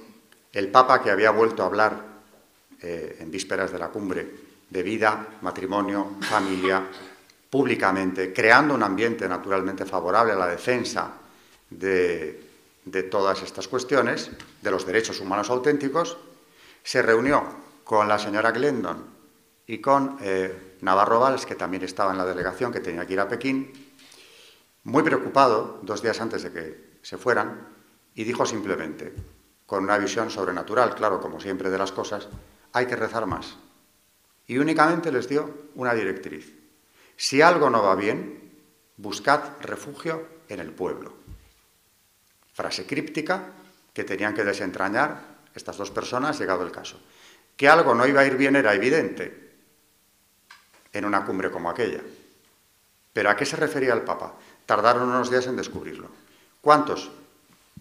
[0.53, 2.03] el Papa, que había vuelto a hablar
[2.81, 4.27] eh, en vísperas de la cumbre
[4.69, 6.87] de vida, matrimonio, familia,
[7.49, 11.11] públicamente, creando un ambiente naturalmente favorable a la defensa
[11.79, 14.31] de, todas estas cuestiones,
[14.61, 16.17] de los derechos humanos auténticos,
[16.83, 17.43] se reunió
[17.83, 19.05] con la señora Glendon
[19.67, 23.19] y con eh, Navarro Valls, que también estaba en la delegación que tenía que ir
[23.19, 23.71] a Pekín,
[24.83, 27.67] muy preocupado, dos días antes de que se fueran,
[28.15, 29.13] y dijo simplemente,
[29.65, 32.27] con una visión sobrenatural, claro, como siempre de las cosas,
[32.73, 33.55] hay que rezar más.
[34.45, 36.53] Y únicamente les dio una directriz.
[37.15, 38.51] Si algo no va bien,
[38.97, 41.22] buscad refugio en el pueblo
[42.53, 43.49] frase críptica
[43.93, 46.99] que tenían que desentrañar estas dos personas llegado el caso.
[47.57, 49.53] Que algo no iba a ir bien era evidente
[50.93, 52.01] en una cumbre como aquella.
[53.11, 54.33] Pero ¿a qué se refería el Papa?
[54.65, 56.09] Tardaron unos días en descubrirlo.
[56.61, 57.11] ¿Cuántos?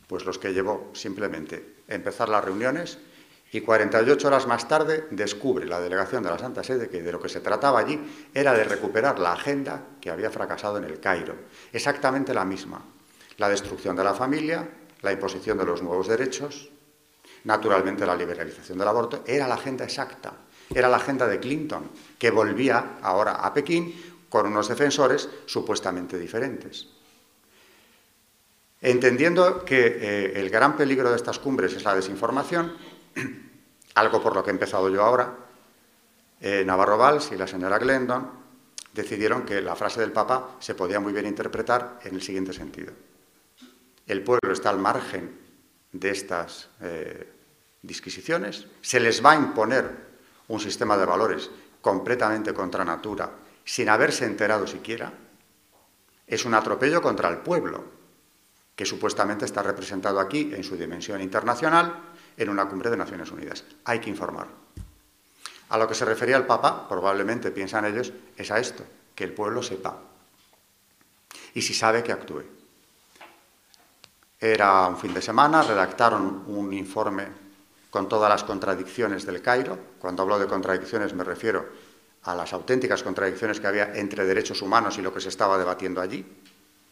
[0.07, 2.99] Pues los que llevó simplemente empezar las reuniones
[3.51, 7.21] y 48 horas más tarde descubre la delegación de la Santa Sede que de lo
[7.21, 8.01] que se trataba allí
[8.35, 11.35] era de recuperar la agenda que había fracasado en el Cairo.
[11.73, 12.83] Exactamente la misma
[13.39, 14.69] la destrucción de la familia,
[15.03, 16.71] la imposición de los nuevos derechos,
[17.45, 20.33] naturalmente la liberalización del aborto, era la agenda exacta,
[20.73, 23.95] era la agenda de Clinton, que volvía ahora a Pekín
[24.29, 26.89] con unos defensores supuestamente diferentes.
[28.81, 32.77] Entendiendo que eh, el gran peligro de estas cumbres es la desinformación,
[33.95, 35.37] algo por lo que he empezado yo ahora,
[36.41, 38.31] eh, Navarro Valls y la señora Glendon
[38.93, 42.93] decidieron que la frase del Papa se podía muy bien interpretar en el siguiente sentido
[44.07, 45.39] el pueblo está al margen
[45.93, 47.33] de estas eh,
[47.83, 49.91] disquisiciones, se les va a imponer
[50.49, 53.31] un sistema de valores completamente contra natura,
[53.65, 55.13] sin haberse enterado siquiera,
[56.27, 57.85] es un atropello contra el pueblo,
[58.75, 63.65] que supuestamente está representado aquí en su dimensión internacional en una cumbre de Naciones Unidas.
[63.85, 64.49] Hay que informar.
[65.69, 68.85] A lo que se refería el Papa, probablemente piensan ellos, es a esto,
[69.15, 69.99] que el pueblo sepa.
[71.55, 72.45] Y si sabe, que actúe.
[74.43, 77.29] Era un fin de semana, redactaron un informe
[77.91, 79.79] con todas las contradicciones del Cairo.
[80.01, 81.65] Cuando hablo de contradicciones me refiero
[82.25, 86.01] a las auténticas contradicciones que había entre derechos humanos y lo que se estaba debatiendo
[86.01, 86.27] allí,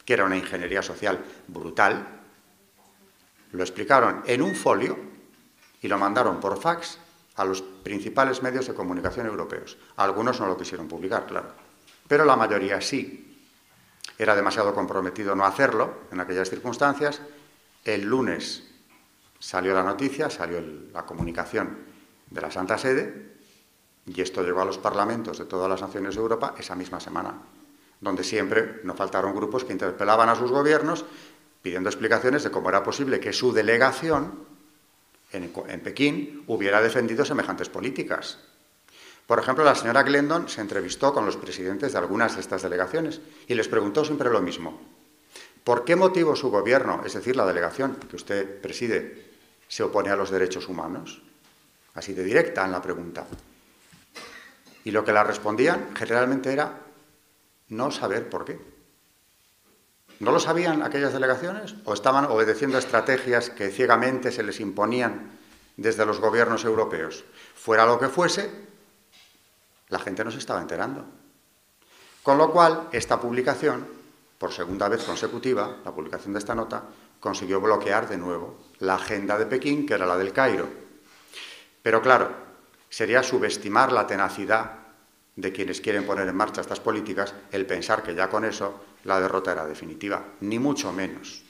[0.04, 2.20] que era una ingeniería social brutal.
[3.50, 4.96] Lo explicaron en un folio
[5.82, 6.98] y lo mandaron por fax
[7.34, 9.76] a los principales medios de comunicación europeos.
[9.96, 11.48] Algunos no lo quisieron publicar, claro,
[12.06, 13.26] pero la mayoría sí.
[14.16, 17.20] Era demasiado comprometido no hacerlo en aquellas circunstancias
[17.84, 18.64] el lunes
[19.38, 20.62] salió la noticia, salió
[20.92, 21.78] la comunicación
[22.30, 23.30] de la Santa Sede
[24.06, 27.34] y esto llegó a los parlamentos de todas las naciones de Europa esa misma semana,
[28.00, 31.04] donde siempre no faltaron grupos que interpelaban a sus gobiernos
[31.62, 34.46] pidiendo explicaciones de cómo era posible que su delegación
[35.32, 38.38] en, Pekín hubiera defendido semejantes políticas.
[39.26, 43.20] Por ejemplo, la señora Glendon se entrevistó con los presidentes de algunas de estas delegaciones
[43.46, 44.80] y les preguntó siempre lo mismo.
[45.64, 49.30] ¿Por qué motivo su gobierno, es decir, la delegación que usted preside,
[49.68, 51.22] se opone a los derechos humanos?
[51.94, 53.26] Así de directa en la pregunta.
[54.84, 56.80] Y lo que la respondían generalmente era
[57.68, 58.58] no saber por qué.
[60.20, 65.38] ¿No lo sabían aquellas delegaciones o estaban obedeciendo estrategias que ciegamente se les imponían
[65.76, 67.24] desde los gobiernos europeos?
[67.54, 68.50] Fuera lo que fuese,
[69.88, 71.04] la gente no se estaba enterando.
[72.22, 73.99] Con lo cual, esta publicación,
[74.40, 76.84] por segunda vez consecutiva, la publicación de esta nota,
[77.20, 80.66] consiguió bloquear de nuevo la agenda de Pekín, que era la del Cairo.
[81.82, 82.32] Pero claro,
[82.88, 84.78] sería subestimar la tenacidad
[85.36, 89.20] de quienes quieren poner en marcha estas políticas el pensar que ya con eso la
[89.20, 91.42] derrota era definitiva, ni mucho menos.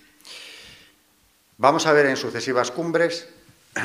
[1.58, 3.28] Vamos a ver en sucesivas cumbres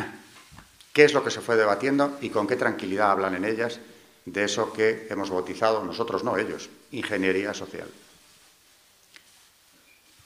[0.94, 3.80] qué es lo que se fue debatiendo y con qué tranquilidad hablan en ellas
[4.26, 7.88] de eso que hemos bautizado nosotros, no ellos, ingeniería social.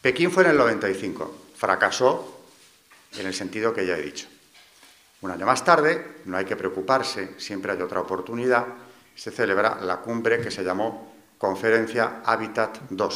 [0.01, 2.39] Pekín fue en el 95, fracasó
[3.17, 4.27] en el sentido que ya he dicho.
[5.21, 8.65] Un año más tarde, no hay que preocuparse, siempre hay otra oportunidad,
[9.13, 13.07] se celebra la cumbre que se llamó Conferencia Habitat II,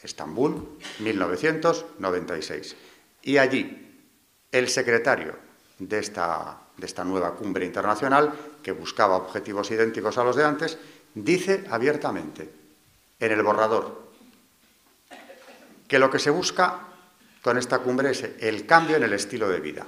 [0.00, 2.76] Estambul, 1996.
[3.22, 4.04] Y allí,
[4.52, 5.34] el secretario
[5.80, 8.32] de esta, de esta nueva cumbre internacional,
[8.62, 10.78] que buscaba objetivos idénticos a los de antes,
[11.14, 12.48] dice abiertamente
[13.18, 14.01] en el borrador
[15.92, 16.88] que lo que se busca
[17.42, 19.84] con esta cumbre es el cambio en el estilo de vida.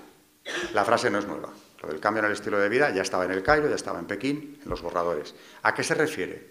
[0.75, 1.49] La frase no es nueva.
[1.81, 4.01] Lo del cambio en el estilo de vida ya estaba en el Cairo, ya estaba
[4.01, 5.35] en Pekín, en los borradores.
[5.63, 6.47] ¿A qué se refiere?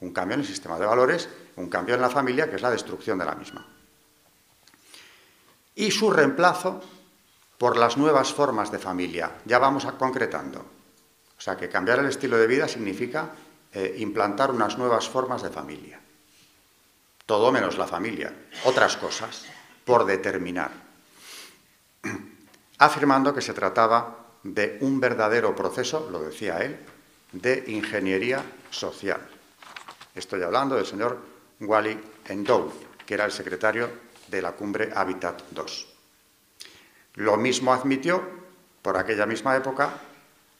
[0.00, 2.70] Un cambio en el sistema de valores, un cambio en la familia, que es la
[2.70, 3.66] destrucción de la misma.
[5.74, 6.82] Y su reemplazo
[7.58, 9.30] por las nuevas formas de familia.
[9.44, 10.60] Ya vamos a concretando.
[10.60, 13.28] O sea que cambiar el estilo de vida significa
[13.74, 16.00] eh, implantar unas nuevas formas de familia.
[17.26, 18.32] Todo menos la familia.
[18.64, 19.46] Otras cosas,
[19.84, 20.70] por determinar.
[22.78, 26.78] Afirmando que se trataba de un verdadero proceso, lo decía él,
[27.32, 29.20] de ingeniería social.
[30.14, 31.18] Estoy hablando del señor
[31.60, 32.72] Wally Endow,
[33.04, 33.90] que era el secretario
[34.28, 35.64] de la cumbre Habitat II.
[37.14, 38.22] Lo mismo admitió,
[38.82, 39.90] por aquella misma época,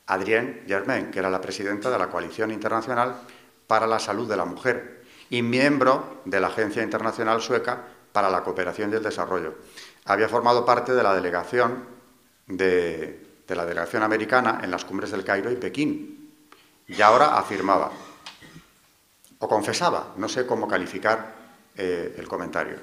[0.07, 3.20] Adrienne Germain, que era la presidenta de la Coalición Internacional
[3.68, 8.42] para la Salud de la Mujer y miembro de la Agencia Internacional Sueca para la
[8.42, 9.54] Cooperación y el Desarrollo.
[10.04, 11.84] Había formado parte de la delegación
[12.46, 16.32] de, de la delegación americana en las cumbres del Cairo y Pekín.
[16.88, 17.90] Y ahora afirmaba,
[19.38, 21.34] o confesaba, no sé cómo calificar
[21.76, 22.76] eh, el comentario,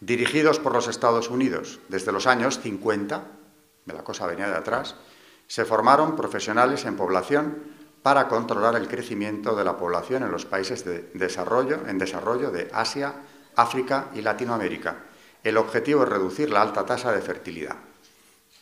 [0.00, 3.24] dirigidos por los Estados Unidos desde los años 50,
[3.84, 4.94] de la cosa venía de atrás,
[5.46, 7.77] se formaron profesionales en población
[8.08, 12.70] para controlar el crecimiento de la población en los países de desarrollo, en desarrollo de
[12.72, 13.12] Asia,
[13.54, 14.96] África y Latinoamérica.
[15.44, 17.76] El objetivo es reducir la alta tasa de fertilidad.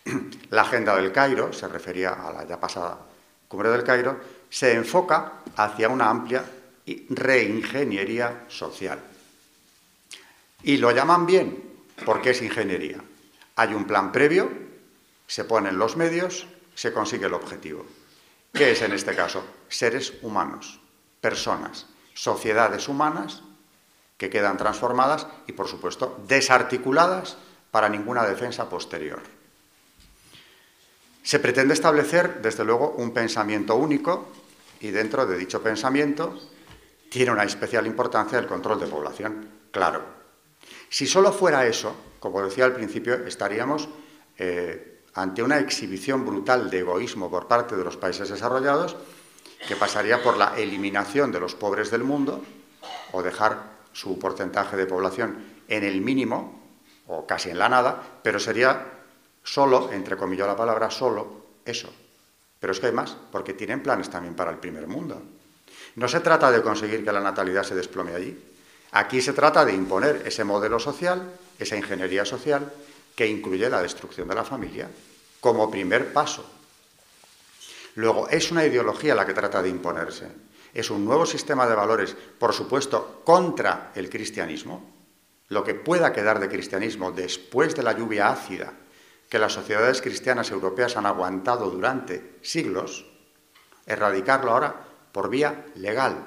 [0.51, 2.99] La agenda del Cairo, se refería a la ya pasada
[3.47, 4.19] cumbre del Cairo,
[4.51, 6.45] se enfoca hacia una amplia
[7.11, 8.99] reingeniería social.
[10.65, 11.63] Y lo llaman bien
[12.05, 12.99] porque es ingeniería.
[13.55, 14.51] Hay un plan previo,
[15.29, 17.87] se ponen los medios, se consigue el objetivo.
[18.57, 19.45] ¿Qué es en este caso?
[19.69, 20.81] Seres humanos,
[21.21, 23.43] personas, sociedades humanas
[24.17, 27.37] que quedan transformadas y, por supuesto, desarticuladas
[27.71, 29.21] para ninguna defensa posterior.
[31.23, 34.33] Se pretende establecer, desde luego, un pensamiento único
[34.81, 36.39] y dentro de dicho pensamiento
[37.11, 40.03] tiene una especial importancia el control de población, claro.
[40.89, 43.87] Si solo fuera eso, como decía al principio, estaríamos
[44.39, 48.97] eh, ante una exhibición brutal de egoísmo por parte de los países desarrollados
[49.67, 52.43] que pasaría por la eliminación de los pobres del mundo
[53.13, 56.63] o dejar su porcentaje de población en el mínimo
[57.09, 58.97] o casi en la nada, pero sería
[59.47, 61.89] Solo, entre comillas la palabra, solo eso.
[62.59, 65.23] Pero es que hay más, porque tienen planes también para el primer mundo.
[65.95, 68.37] No se trata de conseguir que la natalidad se desplome allí.
[68.91, 72.73] Aquí se trata de imponer ese modelo social, esa ingeniería social,
[73.17, 74.89] que incluye la destrucción de la familia,
[75.41, 76.45] como primer paso.
[77.95, 80.29] Luego, es una ideología la que trata de imponerse.
[80.75, 84.95] Es un nuevo sistema de valores, por supuesto, contra el cristianismo.
[85.49, 88.75] Lo que pueda quedar de cristianismo después de la lluvia ácida
[89.31, 93.07] que las sociedades cristianas europeas han aguantado durante siglos,
[93.87, 96.27] erradicarlo ahora por vía legal.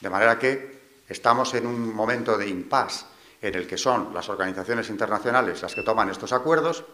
[0.00, 3.06] De manera que estamos en un momento de impasse
[3.42, 6.84] en el que son las organizaciones internacionales las que toman estos acuerdos,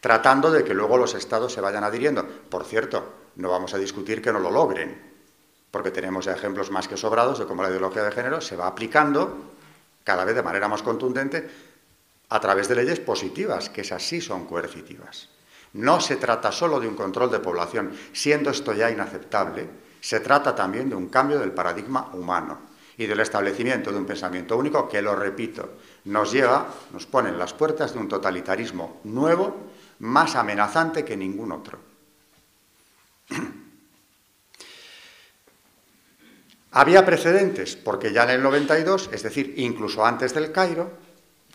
[0.00, 2.26] tratando de que luego los estados se vayan adhiriendo.
[2.50, 5.00] Por cierto, no vamos a discutir que no lo logren,
[5.70, 9.54] porque tenemos ejemplos más que sobrados de cómo la ideología de género se va aplicando
[10.04, 11.48] cada vez de manera más contundente
[12.30, 15.28] a través de leyes positivas, que esas sí son coercitivas.
[15.74, 20.54] No se trata solo de un control de población, siendo esto ya inaceptable, Se trata
[20.54, 22.67] también de un cambio del paradigma humano
[22.98, 25.76] y del establecimiento de un pensamiento único que, lo repito,
[26.06, 29.70] nos lleva, nos pone en las puertas de un totalitarismo nuevo,
[30.00, 31.78] más amenazante que ningún otro.
[36.72, 40.90] Había precedentes, porque ya en el 92, es decir, incluso antes del Cairo,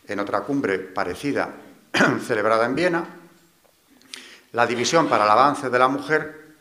[0.08, 1.56] en otra cumbre parecida
[2.26, 3.06] celebrada en Viena,
[4.54, 6.56] la División para el Avance de la Mujer,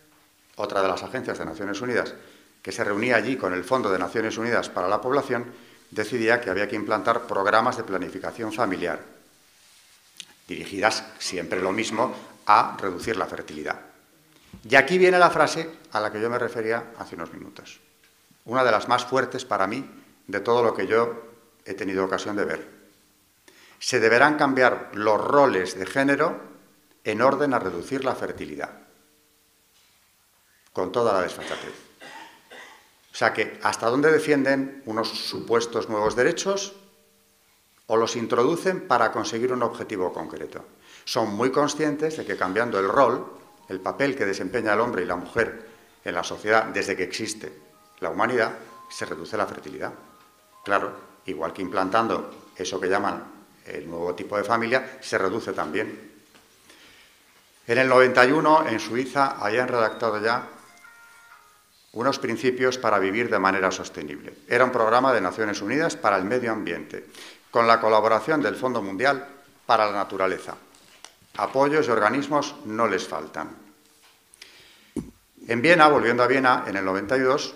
[0.56, 2.14] otra de las agencias de Naciones Unidas,
[2.62, 5.52] que se reunía allí con el Fondo de Naciones Unidas para la Población,
[5.90, 9.00] decidía que había que implantar programas de planificación familiar,
[10.48, 12.14] dirigidas siempre lo mismo
[12.46, 13.80] a reducir la fertilidad.
[14.68, 17.80] Y aquí viene la frase a la que yo me refería hace unos minutos,
[18.44, 19.84] una de las más fuertes para mí
[20.26, 21.30] de todo lo que yo
[21.64, 22.68] he tenido ocasión de ver.
[23.78, 26.40] Se deberán cambiar los roles de género
[27.04, 28.70] en orden a reducir la fertilidad,
[30.72, 31.91] con toda la desfachatez.
[33.12, 36.72] O sea que, ¿hasta dónde defienden unos supuestos nuevos derechos
[37.86, 40.64] o los introducen para conseguir un objetivo concreto?
[41.04, 43.26] Son muy conscientes de que cambiando el rol,
[43.68, 45.66] el papel que desempeña el hombre y la mujer
[46.04, 47.52] en la sociedad desde que existe
[48.00, 48.56] la humanidad,
[48.88, 49.92] se reduce la fertilidad.
[50.64, 50.92] Claro,
[51.26, 53.24] igual que implantando eso que llaman
[53.66, 56.12] el nuevo tipo de familia, se reduce también.
[57.66, 60.48] En el 91, en Suiza, habían redactado ya
[61.93, 64.34] unos principios para vivir de manera sostenible.
[64.49, 67.07] Era un programa de Naciones Unidas para el medio ambiente,
[67.51, 69.26] con la colaboración del Fondo Mundial
[69.66, 70.57] para la Naturaleza.
[71.36, 73.57] Apoyos y organismos no les faltan.
[75.47, 77.55] En Viena, volviendo a Viena, en el 92,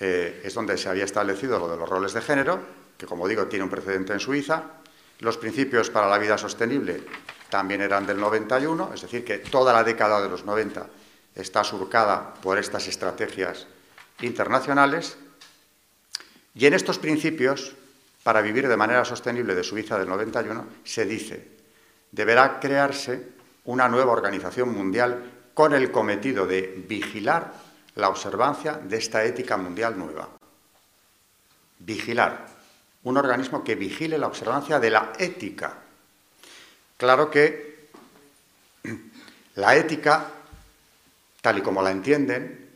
[0.00, 2.60] eh, es donde se había establecido lo de los roles de género,
[2.96, 4.62] que como digo tiene un precedente en Suiza.
[5.20, 7.02] Los principios para la vida sostenible
[7.48, 10.86] también eran del 91, es decir, que toda la década de los 90
[11.38, 13.66] está surcada por estas estrategias
[14.20, 15.16] internacionales.
[16.54, 17.74] Y en estos principios,
[18.22, 21.48] para vivir de manera sostenible de Suiza del 91, se dice,
[22.10, 23.28] deberá crearse
[23.64, 27.52] una nueva organización mundial con el cometido de vigilar
[27.94, 30.28] la observancia de esta ética mundial nueva.
[31.80, 32.46] Vigilar.
[33.04, 35.78] Un organismo que vigile la observancia de la ética.
[36.96, 37.90] Claro que
[39.54, 40.26] la ética
[41.40, 42.68] tal y como la entienden,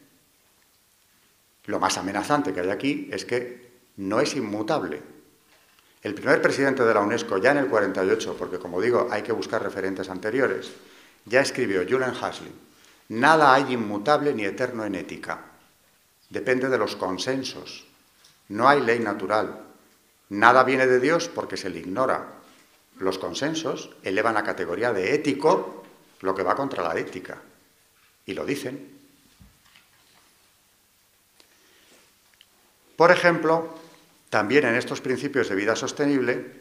[1.66, 5.02] lo más amenazante que hay aquí es que no es inmutable.
[6.02, 9.32] El primer presidente de la UNESCO, ya en el 48, porque como digo, hay que
[9.32, 10.72] buscar referentes anteriores,
[11.24, 12.52] ya escribió Julian Hasley,
[13.10, 15.44] nada hay inmutable ni eterno en ética.
[16.30, 17.86] Depende de los consensos.
[18.48, 19.60] No hay ley natural.
[20.30, 22.26] Nada viene de Dios porque se le ignora.
[22.98, 25.84] Los consensos elevan a categoría de ético
[26.20, 27.38] lo que va contra la ética.
[28.26, 28.88] Y lo dicen.
[32.96, 33.74] Por ejemplo,
[34.30, 36.52] también en estos principios de vida sostenible,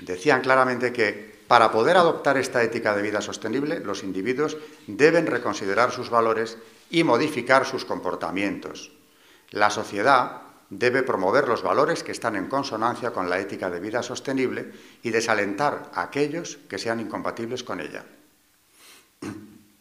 [0.00, 5.90] decían claramente que para poder adoptar esta ética de vida sostenible, los individuos deben reconsiderar
[5.90, 6.56] sus valores
[6.90, 8.92] y modificar sus comportamientos.
[9.50, 14.02] La sociedad debe promover los valores que están en consonancia con la ética de vida
[14.02, 18.04] sostenible y desalentar a aquellos que sean incompatibles con ella.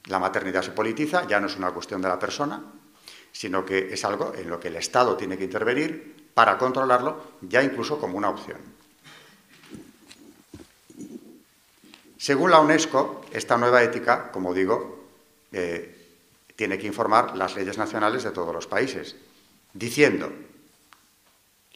[0.07, 2.61] La maternidad se politiza, ya no es una cuestión de la persona,
[3.31, 7.63] sino que es algo en lo que el Estado tiene que intervenir para controlarlo, ya
[7.63, 8.59] incluso como una opción.
[12.17, 15.09] Según la UNESCO, esta nueva ética, como digo,
[15.51, 15.93] eh,
[16.55, 19.15] tiene que informar las leyes nacionales de todos los países,
[19.73, 20.31] diciendo,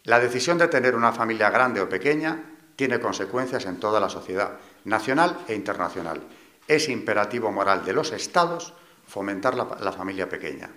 [0.04, 2.42] la decisión de tener una familia grande o pequeña
[2.78, 6.22] tiene consecuencias en toda la sociedad, nacional e internacional,
[6.68, 8.74] es imperativo moral de los estados
[9.08, 10.70] fomentar la, familia pequeña.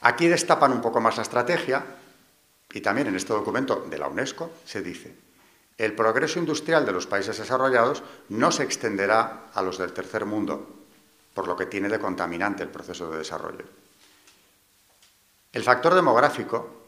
[0.00, 1.84] Aquí destapan un poco más la estrategia
[2.72, 5.14] y también en este documento de la UNESCO se dice,
[5.76, 10.68] el progreso industrial de los países desarrollados no se extenderá a los del tercer mundo,
[11.34, 13.64] por lo que tiene de contaminante el proceso de desarrollo.
[15.52, 16.80] El factor demográfico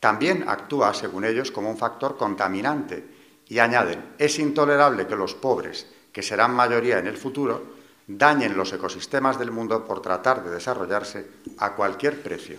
[0.00, 3.04] también actúa, según ellos, como un factor contaminante
[3.48, 8.72] y añaden, es intolerable que los pobres que serán mayoría en el futuro, dañen los
[8.72, 11.26] ecosistemas del mundo por tratar de desarrollarse
[11.58, 12.58] a cualquier precio.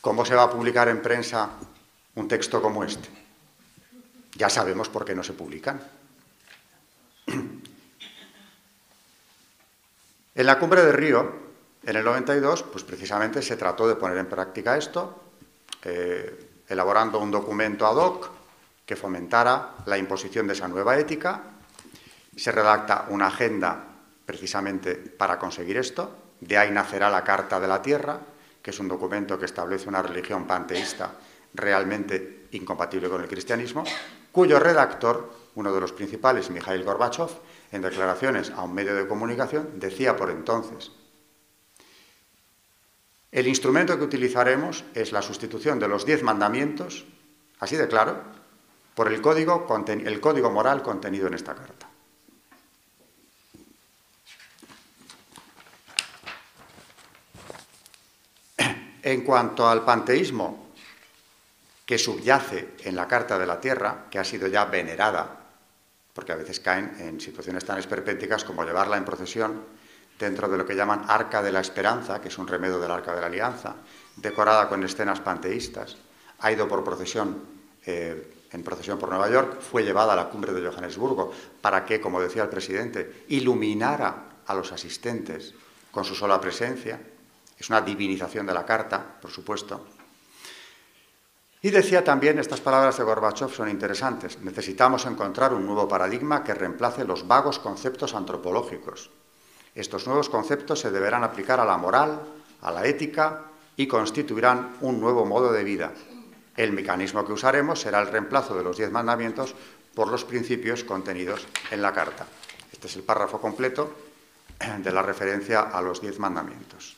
[0.00, 1.50] ¿Cómo se va a publicar en prensa
[2.14, 3.08] un texto como este?
[4.34, 5.80] Ya sabemos por qué no se publican.
[10.34, 11.30] En la cumbre de Río,
[11.84, 15.20] en el 92, pues precisamente se trató de poner en práctica esto,
[15.84, 18.30] eh, elaborando un documento ad hoc
[18.86, 21.42] que fomentara la imposición de esa nueva ética.
[22.36, 23.84] Se redacta una agenda
[24.26, 26.34] precisamente para conseguir esto.
[26.40, 28.18] De ahí nacerá la Carta de la Tierra,
[28.62, 31.12] que es un documento que establece una religión panteísta
[31.54, 33.84] realmente incompatible con el cristianismo,
[34.30, 37.28] cuyo redactor, uno de los principales, Mikhail Gorbachev,
[37.72, 40.92] en declaraciones a un medio de comunicación, decía por entonces,
[43.30, 47.06] el instrumento que utilizaremos es la sustitución de los diez mandamientos,
[47.60, 48.22] así de claro,
[48.94, 51.88] por el código, el código moral contenido en esta carta.
[59.02, 60.68] En cuanto al panteísmo
[61.84, 65.40] que subyace en la Carta de la Tierra, que ha sido ya venerada,
[66.14, 69.64] porque a veces caen en situaciones tan esperpénticas como llevarla en procesión
[70.18, 73.14] dentro de lo que llaman Arca de la Esperanza, que es un remedio del Arca
[73.14, 73.74] de la Alianza,
[74.16, 75.96] decorada con escenas panteístas,
[76.38, 77.42] ha ido por procesión,
[77.84, 82.00] eh, en procesión por Nueva York, fue llevada a la cumbre de Johannesburgo para que,
[82.00, 85.54] como decía el presidente, iluminara a los asistentes
[85.90, 87.00] con su sola presencia.
[87.58, 89.86] Es una divinización de la carta, por supuesto.
[91.62, 96.54] Y decía también, estas palabras de Gorbachev son interesantes, necesitamos encontrar un nuevo paradigma que
[96.54, 99.10] reemplace los vagos conceptos antropológicos
[99.74, 102.20] estos nuevos conceptos se deberán aplicar a la moral,
[102.60, 103.44] a la ética
[103.76, 105.92] y constituirán un nuevo modo de vida.
[106.56, 109.54] El mecanismo que usaremos será el reemplazo de los diez mandamientos
[109.94, 112.26] por los principios contenidos en la Carta.
[112.72, 113.94] Este es el párrafo completo
[114.78, 116.96] de la referencia a los diez mandamientos.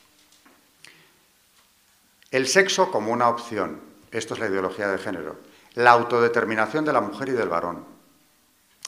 [2.31, 3.79] El sexo como una opción.
[4.11, 5.37] Esto es la ideología de género.
[5.75, 7.85] La autodeterminación de la mujer y del varón.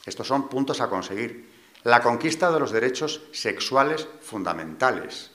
[0.04, 1.50] Estos son puntos a conseguir
[1.84, 5.30] la conquista de los derechos sexuales fundamentales.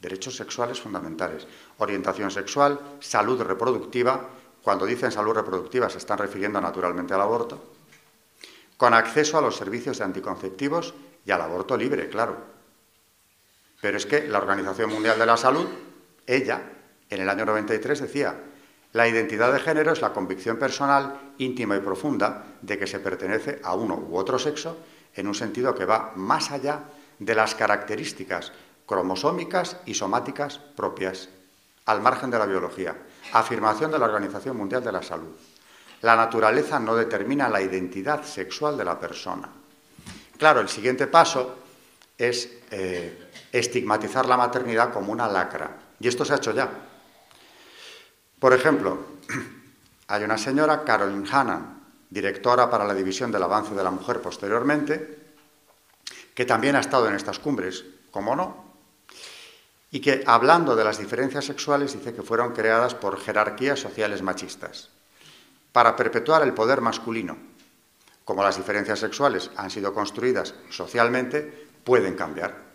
[0.00, 1.46] Derechos sexuales fundamentales.
[1.78, 4.28] Orientación sexual, salud reproductiva.
[4.62, 7.62] Cuando dicen salud reproductiva se están refiriendo naturalmente al aborto.
[8.76, 10.94] Con acceso a los servicios de anticonceptivos
[11.24, 12.36] y al aborto libre, claro.
[13.80, 15.66] Pero es que la Organización Mundial de la Salud,
[16.26, 16.62] ella,
[17.08, 18.36] en el año 93 decía,
[18.92, 23.60] la identidad de género es la convicción personal, íntima y profunda de que se pertenece
[23.62, 24.76] a uno u otro sexo
[25.14, 26.84] en un sentido que va más allá
[27.18, 28.52] de las características
[28.86, 31.28] cromosómicas y somáticas propias,
[31.86, 32.96] al margen de la biología.
[33.32, 35.34] Afirmación de la Organización Mundial de la Salud.
[36.02, 39.48] La naturaleza no determina la identidad sexual de la persona.
[40.38, 41.56] Claro, el siguiente paso
[42.16, 45.70] es eh, estigmatizar la maternidad como una lacra.
[45.98, 46.68] Y esto se ha hecho ya.
[48.38, 48.98] Por ejemplo,
[50.08, 55.18] hay una señora, Caroline Hannan, directora para la División del Avance de la Mujer posteriormente,
[56.34, 58.69] que también ha estado en estas cumbres, como no,
[59.90, 64.90] y que hablando de las diferencias sexuales dice que fueron creadas por jerarquías sociales machistas,
[65.72, 67.36] para perpetuar el poder masculino.
[68.24, 72.70] Como las diferencias sexuales han sido construidas socialmente, pueden cambiar.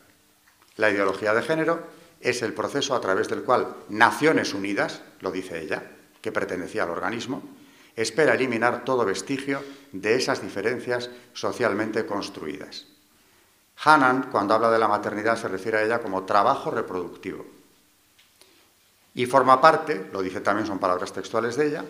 [0.75, 1.87] La ideología de género
[2.19, 5.91] es el proceso a través del cual Naciones Unidas, lo dice ella,
[6.21, 7.43] que pertenecía al organismo,
[7.95, 9.63] espera eliminar todo vestigio
[9.93, 12.87] de esas diferencias socialmente construidas.
[13.83, 17.45] Hanan, cuando habla de la maternidad, se refiere a ella como trabajo reproductivo.
[19.13, 21.85] Y forma parte, lo dice también, son palabras textuales de ella,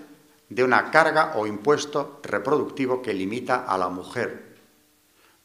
[0.49, 4.55] de una carga o impuesto reproductivo que limita a la mujer.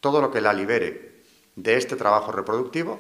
[0.01, 1.22] Todo lo que la libere
[1.57, 2.99] de este trabajo reproductivo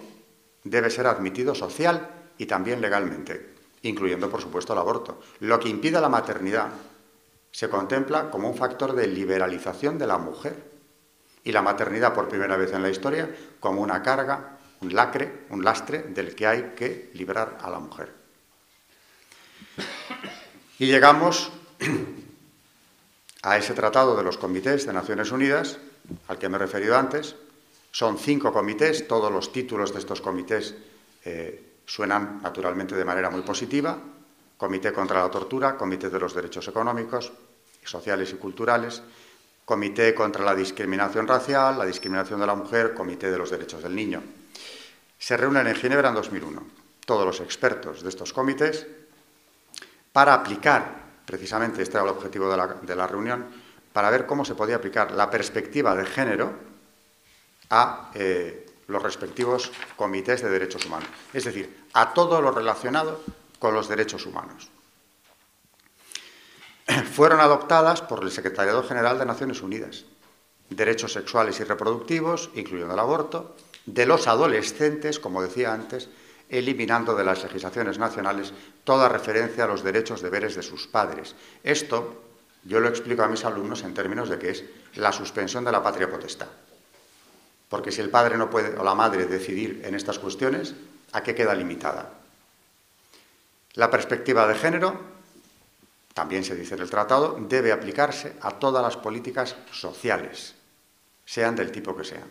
[0.64, 5.20] debe ser admitido social y también legalmente, incluyendo, por supuesto, el aborto.
[5.40, 6.68] Lo que impide la maternidad
[7.50, 10.69] se contempla como un factor de liberalización de la mujer
[11.44, 13.28] y la maternidad por primera vez en la historia
[13.58, 18.12] como una carga, un lacre, un lastre del que hay que liberar a la mujer.
[20.78, 21.50] Y llegamos
[23.42, 25.78] a ese tratado de los comités de Naciones Unidas,
[26.28, 27.36] al que me he referido antes.
[27.90, 30.74] Son cinco comités, todos los títulos de estos comités
[31.24, 33.98] eh, suenan naturalmente de manera muy positiva,
[34.56, 37.32] Comité contra la Tortura, Comité de los Derechos Económicos,
[37.82, 39.02] Sociales y Culturales,
[39.64, 43.94] Comité contra la Discriminación Racial, la Discriminación de la Mujer, Comité de los Derechos del
[43.94, 44.22] Niño.
[45.18, 46.62] Se reúnen en Ginebra en 2001
[47.04, 48.86] todos los expertos de estos comités
[50.12, 53.46] para aplicar, precisamente este era el objetivo de la, reunión,
[53.92, 56.52] para ver cómo se podía aplicar la perspectiva de género
[57.70, 61.08] a eh, los respectivos comités de derechos humanos.
[61.32, 63.22] Es decir, a todo lo relacionado
[63.58, 64.70] con los derechos humanos.
[67.12, 70.04] Fueron adoptadas por el Secretariado General de Naciones Unidas.
[70.68, 73.56] Derechos sexuales y reproductivos, incluyendo el aborto,
[73.86, 76.08] de los adolescentes, como decía antes,
[76.48, 78.52] eliminando de las legislaciones nacionales
[78.84, 81.34] toda referencia a los derechos deberes de sus padres.
[81.62, 82.22] Esto
[82.64, 84.64] yo lo explico a mis alumnos en términos de que es
[84.96, 86.48] la suspensión de la patria potestad.
[87.68, 90.74] Porque si el padre no puede o la madre decidir en estas cuestiones,
[91.12, 92.10] ¿a qué queda limitada?
[93.74, 95.00] La perspectiva de género,
[96.14, 100.54] también se dice en el tratado, debe aplicarse a todas las políticas sociales,
[101.24, 102.28] sean del tipo que sean.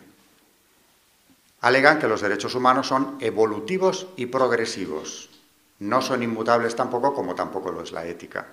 [1.62, 5.30] Alegan que los derechos humanos son evolutivos y progresivos,
[5.80, 8.46] no son inmutables tampoco como tampoco lo es la ética.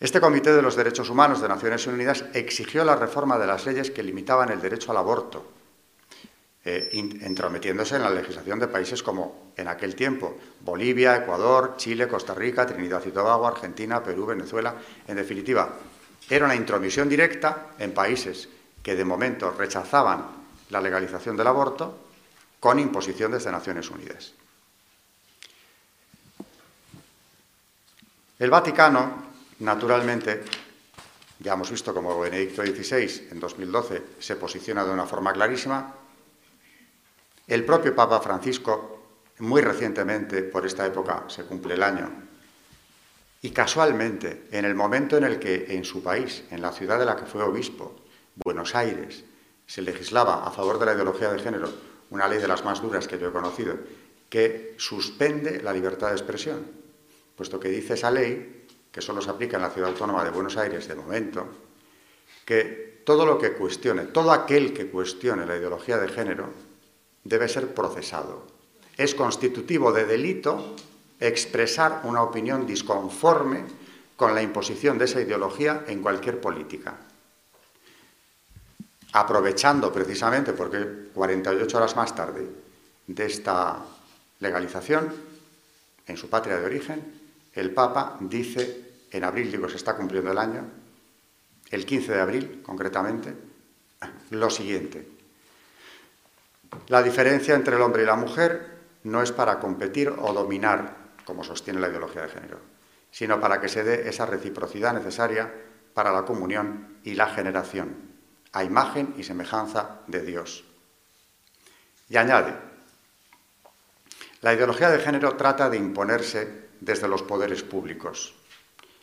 [0.00, 3.90] Este Comité de los Derechos Humanos de Naciones Unidas exigió la reforma de las leyes
[3.90, 5.44] que limitaban el derecho al aborto,
[6.68, 6.90] eh,
[7.22, 12.66] entrometiéndose en la legislación de países como en aquel tiempo Bolivia, Ecuador, Chile, Costa Rica,
[12.66, 14.74] Trinidad y Tobago, Argentina, Perú, Venezuela.
[15.06, 15.76] En definitiva,
[16.28, 18.48] era una intromisión directa en países
[18.82, 20.26] que de momento rechazaban
[20.70, 21.98] la legalización del aborto
[22.60, 24.34] con imposición desde Naciones Unidas.
[28.38, 29.28] El Vaticano
[29.60, 30.44] Naturalmente,
[31.40, 35.94] ya hemos visto como Benedicto XVI en 2012 se posiciona de una forma clarísima.
[37.48, 42.10] El propio Papa Francisco, muy recientemente, por esta época se cumple el año,
[43.40, 47.06] y casualmente, en el momento en el que en su país, en la ciudad de
[47.06, 47.96] la que fue obispo,
[48.34, 49.24] Buenos Aires,
[49.66, 51.72] se legislaba a favor de la ideología de género,
[52.10, 53.76] una ley de las más duras que yo he conocido,
[54.28, 56.66] que suspende la libertad de expresión,
[57.34, 60.58] puesto que dice esa ley que solo se aplica en la ciudad autónoma de Buenos
[60.58, 61.46] Aires de momento,
[62.44, 66.67] que todo lo que cuestione, todo aquel que cuestione la ideología de género
[67.28, 68.46] debe ser procesado.
[68.96, 70.74] Es constitutivo de delito
[71.20, 73.64] expresar una opinión disconforme
[74.16, 76.96] con la imposición de esa ideología en cualquier política.
[79.12, 82.48] Aprovechando precisamente, porque 48 horas más tarde
[83.06, 83.78] de esta
[84.40, 85.12] legalización,
[86.06, 87.20] en su patria de origen,
[87.52, 90.64] el Papa dice, en abril, digo, se está cumpliendo el año,
[91.70, 93.34] el 15 de abril concretamente,
[94.30, 95.17] lo siguiente.
[96.88, 101.44] La diferencia entre el hombre y la mujer no es para competir o dominar, como
[101.44, 102.58] sostiene la ideología de género,
[103.10, 105.52] sino para que se dé esa reciprocidad necesaria
[105.94, 107.96] para la comunión y la generación,
[108.52, 110.64] a imagen y semejanza de Dios.
[112.08, 112.54] Y añade,
[114.40, 118.34] la ideología de género trata de imponerse desde los poderes públicos,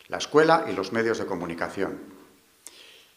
[0.08, 2.00] la escuela y los medios de comunicación.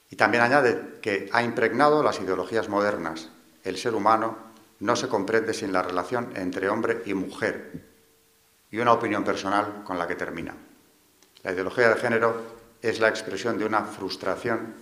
[0.09, 3.29] Y también añade que ha impregnado las ideologías modernas.
[3.69, 4.35] El ser humano
[4.79, 7.85] no se comprende sin la relación entre hombre y mujer.
[8.71, 10.55] Y una opinión personal con la que termina.
[11.43, 12.41] La ideología de género
[12.81, 14.73] es la expresión de una frustración,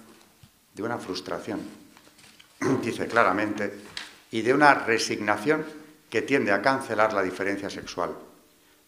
[0.73, 1.59] de una frustración,
[2.81, 3.77] dice claramente,
[4.31, 5.65] y de una resignación
[6.09, 8.15] que tiende a cancelar la diferencia sexual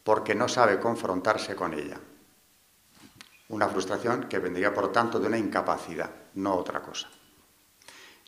[0.06, 2.00] porque no sabe confrontarse con ella.
[3.50, 7.10] Una frustración que vendría, por tanto, de una incapacidad, no otra cosa.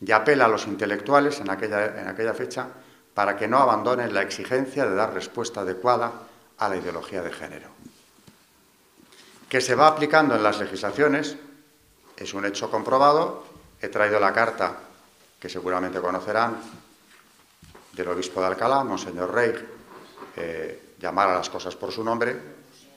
[0.02, 2.68] Y apela a los intelectuales en aquella, en aquella fecha
[3.14, 6.12] para que no abandonen la exigencia de dar respuesta adecuada
[6.58, 7.70] a la ideología de género.
[9.49, 11.36] Que se va aplicando en las legislaciones
[12.16, 13.43] es un hecho comprobado.
[13.82, 14.78] He traído la carta
[15.39, 16.58] que seguramente conocerán
[17.93, 19.54] del obispo de Alcalá, Monseñor Rey,
[20.38, 22.38] eh, llamar a las cosas por su nombre,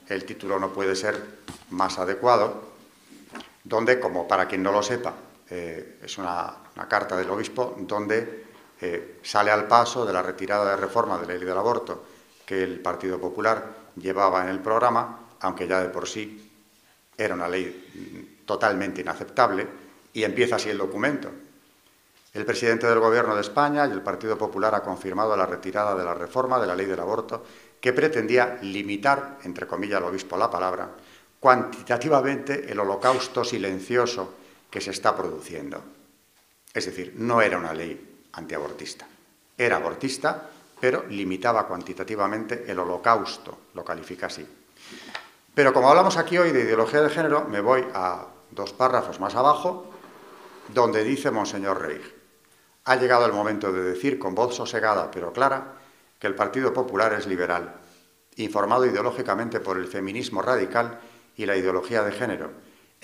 [0.09, 1.21] el título no puede ser
[1.71, 2.63] más adecuado,
[3.65, 5.15] donde, como para quien no lo sepa,
[5.55, 6.53] eh, es una,
[6.89, 8.45] carta del obispo donde
[8.81, 12.05] eh, sale al paso de la retirada de reforma de la ley del aborto
[12.45, 16.51] que el Partido Popular llevaba en el programa, aunque ya de por sí
[17.17, 19.69] era una ley totalmente inaceptable,
[20.13, 21.31] y empieza así el documento.
[22.33, 26.05] El presidente del Gobierno de España y el Partido Popular ha confirmado la retirada de
[26.05, 27.45] la reforma de la ley del aborto
[27.81, 30.91] que pretendía limitar, entre comillas, el obispo la palabra,
[31.39, 34.44] cuantitativamente el holocausto silencioso
[34.75, 35.81] que se está produciendo.
[36.75, 39.07] Es decir, no era una ley antiabortista.
[39.57, 40.51] Era abortista,
[40.81, 44.45] pero limitaba cuantitativamente el holocausto, lo califica así.
[45.55, 49.37] Pero como hablamos aquí hoy de ideología de género, me voy a dos párrafos más
[49.37, 49.93] abajo,
[50.75, 52.03] donde dice Monseñor Reig,
[52.85, 55.75] ha llegado el momento de decir con voz sosegada pero clara
[56.19, 57.77] que el Partido Popular es liberal,
[58.39, 60.99] informado ideológicamente por el feminismo radical
[61.37, 62.51] y la ideología de género,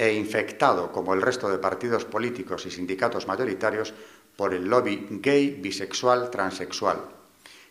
[0.01, 3.92] e infectado, como el resto de partidos políticos y sindicatos mayoritarios,
[4.34, 7.05] por el lobby gay, bisexual, transexual.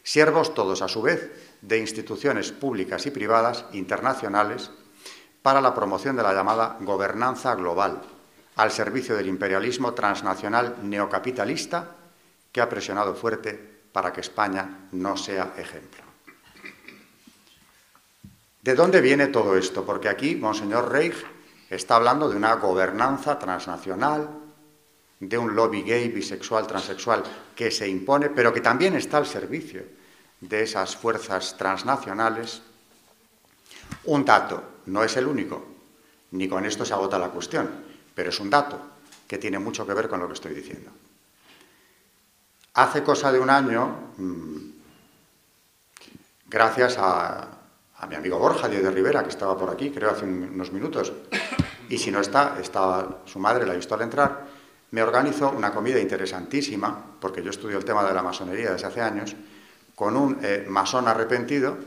[0.03, 4.69] Siervos todos, a su vez, de instituciones públicas y privadas internacionales
[5.41, 8.03] para la promoción de la llamada gobernanza global,
[8.57, 11.95] al servicio del imperialismo transnacional neocapitalista
[12.51, 13.57] que ha presionado fuerte
[13.91, 16.03] para que España no sea ejemplo.
[18.61, 19.83] ¿De dónde viene todo esto?
[19.83, 21.38] Porque aquí Monseñor Reich
[21.69, 24.29] está hablando de una gobernanza transnacional,
[25.19, 27.23] de un lobby gay, bisexual, transexual
[27.55, 29.83] que se impone, pero que también está al servicio
[30.41, 32.61] de esas fuerzas transnacionales.
[34.05, 35.65] Un dato, no es el único,
[36.31, 37.69] ni con esto se agota la cuestión,
[38.15, 38.79] pero es un dato
[39.27, 40.89] que tiene mucho que ver con lo que estoy diciendo.
[42.73, 44.57] Hace cosa de un año, mm,
[46.47, 47.47] gracias a,
[48.07, 51.11] mi amigo Borja Díaz de Rivera, que estaba por aquí, creo, hace unos minutos,
[51.89, 54.45] y si no está, estaba su madre, la ha visto al entrar,
[54.91, 59.01] me organizó una comida interesantísima, porque yo estudio el tema de la masonería desde hace
[59.01, 59.35] años,
[59.95, 61.77] con un eh, masón arrepentido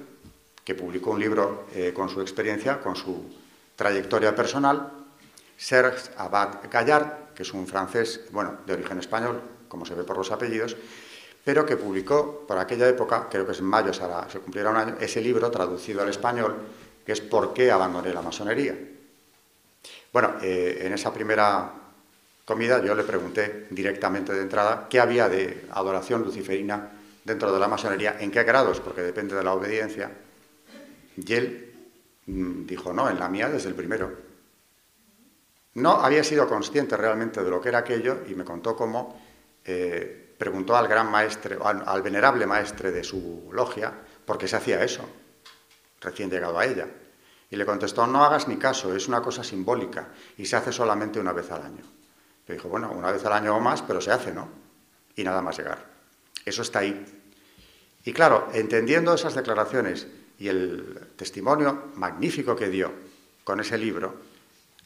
[0.65, 3.35] que publicó un libro eh, con su experiencia, con su
[3.75, 4.93] trayectoria personal,
[5.57, 10.19] Serge Abad Gallard, que es un francés, bueno, de origen español, como se ve por
[10.19, 10.77] los apellidos,
[11.45, 14.97] pero que publicó por aquella época, creo que es en mayo, se cumpliera un año,
[15.01, 16.57] ese libro traducido al español,
[17.05, 18.79] que es ¿Por qué abandoné la masonería?
[20.13, 21.73] Bueno, eh, en esa primera
[22.45, 26.91] comida yo le pregunté directamente de entrada qué había de adoración luciferina
[27.25, 30.11] dentro de la masonería, en qué grados, porque depende de la obediencia.
[31.17, 31.75] Y él
[32.27, 34.13] mm, dijo, no, en la mía desde el primero.
[35.75, 39.19] No había sido consciente realmente de lo que era aquello y me contó cómo
[39.65, 43.93] eh, preguntó al gran maestre, al, al venerable maestre de su logia,
[44.27, 45.09] por qué se hacía eso,
[46.01, 46.89] recién llegado a ella.
[47.49, 51.21] Y le contestó, no hagas ni caso, es una cosa simbólica y se hace solamente
[51.21, 51.85] una vez al año.
[52.49, 54.49] Le dijo, bueno, una vez al año o más, pero se hace, ¿no?
[55.15, 55.79] Y nada más llegar.
[56.45, 57.23] Eso está ahí.
[58.05, 60.09] Y claro, entendiendo esas declaraciones
[60.41, 62.91] y el testimonio magnífico que dio
[63.45, 64.17] con ese libro,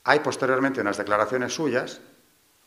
[0.04, 2.02] hay posteriormente unas declaraciones suyas,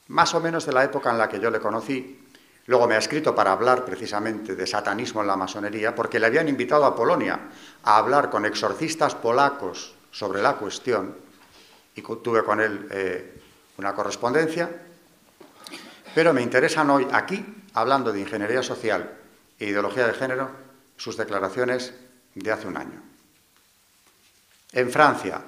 [0.08, 2.26] más o menos de la época en la que yo le conocí.
[2.70, 6.48] Luego me ha escrito para hablar precisamente de satanismo en la masonería, porque le habían
[6.48, 7.50] invitado a Polonia
[7.84, 11.16] a hablar con exorcistas polacos sobre la cuestión,
[11.96, 13.42] y tuve con él eh,
[13.80, 14.70] una correspondencia,
[16.14, 17.44] pero me interesan hoy aquí,
[17.74, 19.18] hablando de ingeniería social
[19.58, 20.52] e ideología de género,
[20.96, 21.96] sus declaraciones
[22.36, 23.02] de hace un año.
[24.74, 25.42] En Francia,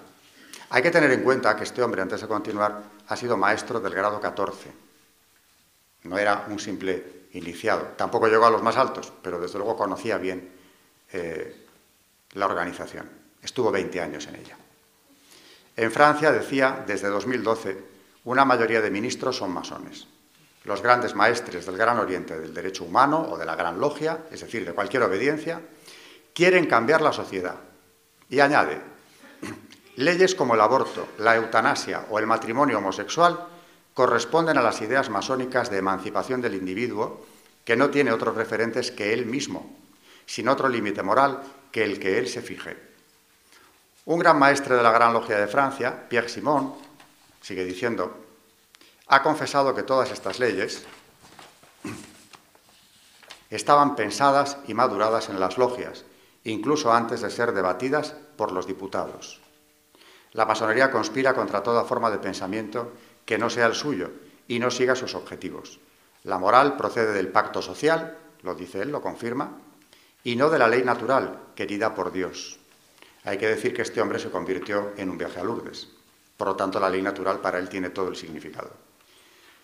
[0.72, 3.94] hay que tener en cuenta que este hombre, antes de continuar, ha sido maestro del
[3.94, 4.91] grado 14.
[6.12, 7.94] No era un simple iniciado.
[7.96, 10.52] Tampoco llegó a los más altos, pero desde luego conocía bien
[11.14, 11.68] eh,
[12.34, 13.10] la organización.
[13.42, 14.58] Estuvo 20 años en ella.
[15.78, 17.78] En Francia, decía, desde 2012,
[18.26, 20.06] una mayoría de ministros son masones.
[20.66, 24.42] Los grandes maestres del Gran Oriente del derecho humano o de la Gran Logia, es
[24.42, 25.62] decir, de cualquier obediencia,
[26.34, 27.56] quieren cambiar la sociedad.
[28.30, 28.82] Y añade,
[29.96, 33.48] leyes como el aborto, la eutanasia o el matrimonio homosexual
[33.94, 37.26] corresponden a las ideas masónicas de emancipación del individuo
[37.66, 39.76] que no tiene otros referentes que él mismo,
[40.26, 42.78] sin otro límite moral que el que él se fije.
[44.06, 46.74] Un gran maestre de la Gran Logia de Francia, Pierre Simon,
[47.42, 48.26] sigue diciendo,
[49.08, 50.84] ha confesado que todas estas leyes
[53.50, 56.06] estaban pensadas y maduradas en las logias,
[56.46, 59.42] incluso antes de ser debatidas por los diputados.
[60.32, 62.94] La masonería conspira contra toda forma de pensamiento
[63.26, 64.12] que no sea el suyo
[64.48, 65.80] y no siga sus objetivos.
[66.24, 69.58] La moral procede del pacto social, lo dice él, lo confirma,
[70.24, 72.60] y no de la ley natural querida por Dios.
[73.24, 75.88] Hay que decir que este hombre se convirtió en un viaje a Lourdes.
[76.38, 78.72] Por lo tanto, la ley natural para él tiene todo el significado.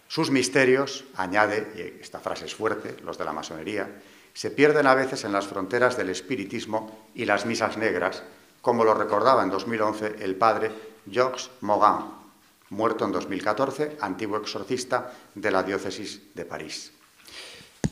[0.07, 3.89] Sus misterios, añade, y esta frase es fuerte, los de la masonería,
[4.33, 8.23] se pierden a veces en las fronteras del espiritismo y las misas negras,
[8.61, 10.71] como lo recordaba en 2011 el padre
[11.07, 12.05] Jacques Morin,
[12.69, 16.91] muerto en 2014, antiguo exorcista de la diócesis de París.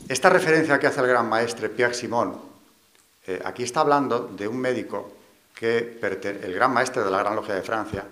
[0.08, 2.38] Esta referencia que hace el gran maestre Pierre Simon,
[3.26, 5.12] eh, aquí está hablando de un médico
[5.54, 8.04] que, el gran maestre de la Gran Logia de Francia,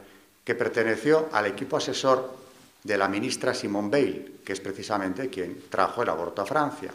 [0.42, 2.34] que perteneció al equipo asesor
[2.82, 6.90] de la ministra Simone Veil, que es precisamente quien trajo el aborto a Francia.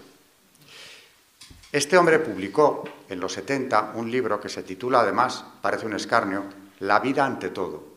[1.72, 6.44] Este hombre publicó en los 70 un libro que se titula, además, parece un escarnio,
[6.80, 7.89] La vida ante todo,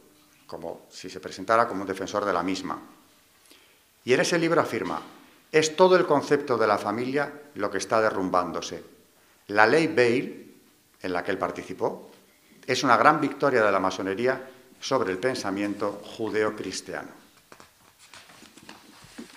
[0.52, 2.78] como si se presentara como un defensor de la misma.
[4.04, 5.00] Y en ese libro afirma,
[5.50, 8.84] es todo el concepto de la familia lo que está derrumbándose.
[9.46, 10.54] La ley Veil,
[11.00, 12.10] en la que él participó,
[12.66, 14.46] es una gran victoria de la masonería
[14.78, 17.08] sobre el pensamiento judeo-cristiano.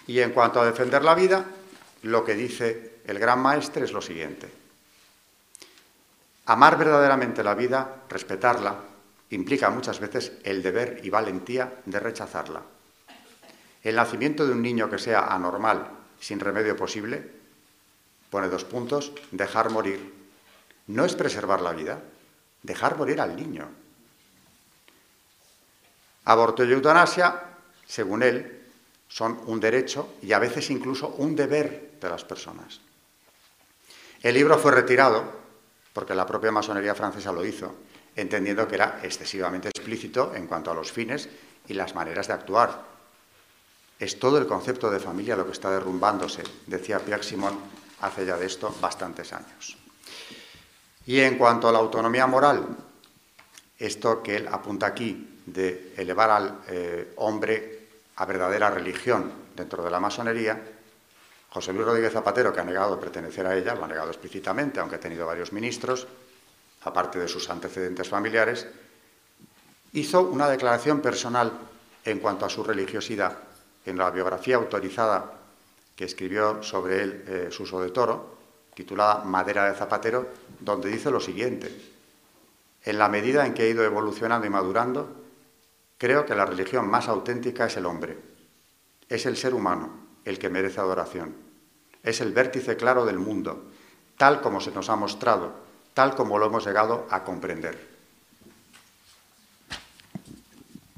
[0.08, 1.46] Y en cuanto a defender la vida,
[2.04, 4.52] lo que dice el gran maestre es lo siguiente.
[6.48, 8.95] Amar verdaderamente la vida, respetarla,
[9.30, 12.62] implica muchas veces el deber y valentía de rechazarla.
[13.84, 17.30] El nacimiento de un niño que sea anormal, sin remedio posible,
[18.30, 20.14] pone dos puntos, dejar morir.
[20.88, 22.02] No es preservar la vida,
[22.64, 23.68] dejar morir al niño.
[26.26, 27.42] Aborto y eutanasia,
[27.86, 28.64] según él,
[29.08, 32.82] son un derecho y a veces incluso un deber de las personas.
[34.22, 35.24] El libro fue retirado
[35.94, 37.76] porque la propia masonería francesa lo hizo,
[38.16, 41.30] entendiendo que era excesivamente explícito en cuanto a los fines
[41.68, 42.84] y las maneras de actuar.
[44.00, 47.58] Es todo el concepto de familia lo que está derrumbándose, decía Pierre Simon
[48.02, 49.78] hace ya de esto bastantes años.
[51.06, 52.66] Y en cuanto a la autonomía moral,
[53.78, 59.92] esto que él apunta aquí de elevar al eh, hombre a verdadera religión dentro de
[59.92, 60.60] la masonería,
[61.50, 64.96] José Luis Rodríguez Zapatero, que ha negado pertenecer a ella, lo ha negado explícitamente, aunque
[64.96, 66.08] ha tenido varios ministros,
[66.86, 68.68] aparte de sus antecedentes familiares,
[69.94, 71.52] hizo una declaración personal
[72.06, 73.38] en cuanto a su religiosidad
[73.86, 75.34] en la biografía autorizada
[75.96, 78.38] que escribió sobre él eh, Suso de Toro,
[78.74, 80.28] titulada Madera de Zapatero,
[80.60, 81.94] donde dice lo siguiente,
[82.84, 85.10] en la medida en que he ido evolucionando y madurando,
[85.98, 88.18] creo que la religión más auténtica es el hombre,
[89.10, 91.36] es el ser humano el que merece adoración,
[92.04, 93.72] es el vértice claro del mundo,
[94.18, 95.65] tal como se nos ha mostrado,
[95.96, 97.96] tal como lo hemos llegado a comprender.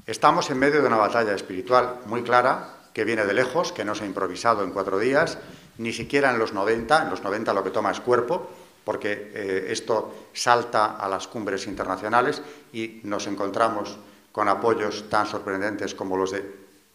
[0.06, 3.94] Estamos en medio de una batalla espiritual muy clara que viene de lejos, que no
[3.94, 5.38] se ha improvisado en cuatro días,
[5.78, 8.50] ni siquiera en los 90, en los 90 lo que toma es cuerpo,
[8.84, 12.42] porque eh, esto salta a las cumbres internacionales
[12.72, 13.98] y nos encontramos
[14.32, 16.44] con apoyos tan sorprendentes como los de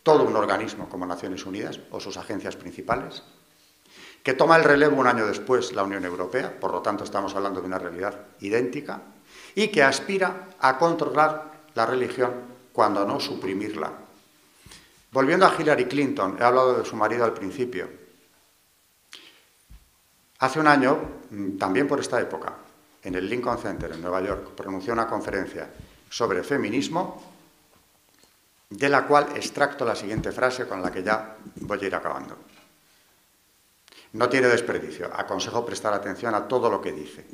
[0.04, 3.24] todo un organismo como Naciones Unidas o sus agencias principales,
[4.24, 7.60] que toma el relevo un año después la Unión Europea, por lo tanto estamos hablando
[7.60, 9.02] de una realidad idéntica,
[9.54, 12.32] y que aspira a controlar la religión
[12.72, 13.92] cuando no suprimirla.
[15.12, 17.88] Volviendo a Hillary Clinton, he hablado de su marido al principio.
[20.40, 20.98] Hace un año,
[21.30, 22.56] mm, también por esta época,
[23.04, 25.70] en el Lincoln Center en Nueva York, pronunció una conferencia
[26.10, 27.22] sobre feminismo,
[28.70, 32.38] de la cual extracto la siguiente frase con la que ya voy a ir acabando.
[34.14, 37.26] No tiene desperdicio, aconsejo prestar atención a todo lo que dice.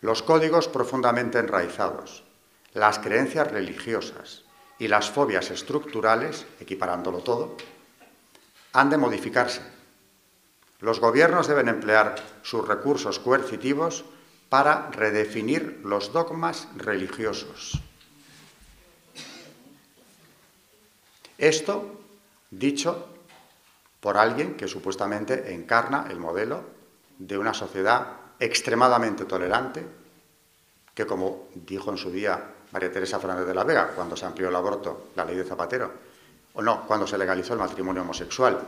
[0.00, 2.24] Los códigos profundamente enraizados,
[2.72, 4.44] las creencias religiosas,
[4.82, 7.56] y las fobias estructurales, equiparándolo todo,
[8.72, 9.62] han de modificarse.
[10.80, 14.04] Los gobiernos deben emplear sus recursos coercitivos
[14.48, 17.80] para redefinir los dogmas religiosos.
[21.38, 22.00] Esto
[22.50, 23.08] dicho
[24.02, 26.64] por alguien que supuestamente encarna el modelo
[27.18, 28.08] de una sociedad
[28.40, 29.86] extremadamente tolerante,
[30.92, 32.42] que como dijo en su día
[32.72, 35.92] María Teresa Fernández de la Vega, cuando se amplió el aborto, la ley de Zapatero,
[36.54, 38.58] o no, cuando se legalizó el matrimonio homosexual.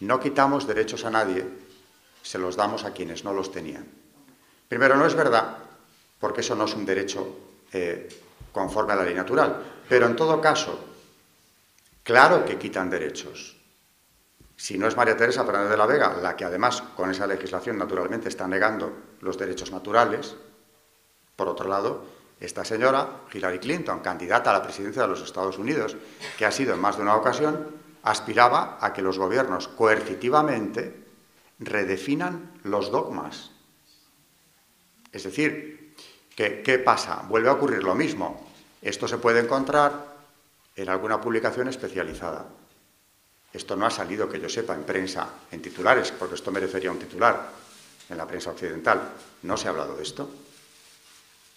[0.00, 1.46] No quitamos derechos a nadie,
[2.20, 3.86] se los damos a quienes no los tenían.
[4.68, 5.56] Primero, no es verdad,
[6.18, 7.28] porque eso no es un derecho
[7.72, 8.08] eh,
[8.50, 10.80] conforme a la ley natural, pero en todo caso,
[12.02, 13.59] claro que quitan derechos.
[14.60, 17.78] Si no es María Teresa Fernández de la Vega, la que además con esa legislación
[17.78, 18.92] naturalmente está negando
[19.22, 20.36] los derechos naturales,
[21.34, 22.04] por otro lado,
[22.38, 25.96] esta señora, Hillary Clinton, candidata a la presidencia de los Estados Unidos,
[26.36, 27.68] que ha sido en más de una ocasión,
[28.02, 31.06] aspiraba a que los gobiernos coercitivamente
[31.58, 33.52] redefinan los dogmas.
[35.10, 35.94] Es decir,
[36.36, 37.24] ¿qué, pasa?
[37.26, 38.46] Vuelve a ocurrir lo mismo.
[38.82, 40.18] Esto se puede encontrar
[40.76, 42.44] en alguna publicación especializada.
[43.52, 46.98] Esto no ha salido, que yo sepa, en prensa, en titulares, porque esto merecería un
[46.98, 47.50] titular
[48.08, 49.00] en la prensa occidental.
[49.42, 50.30] No se ha hablado de esto.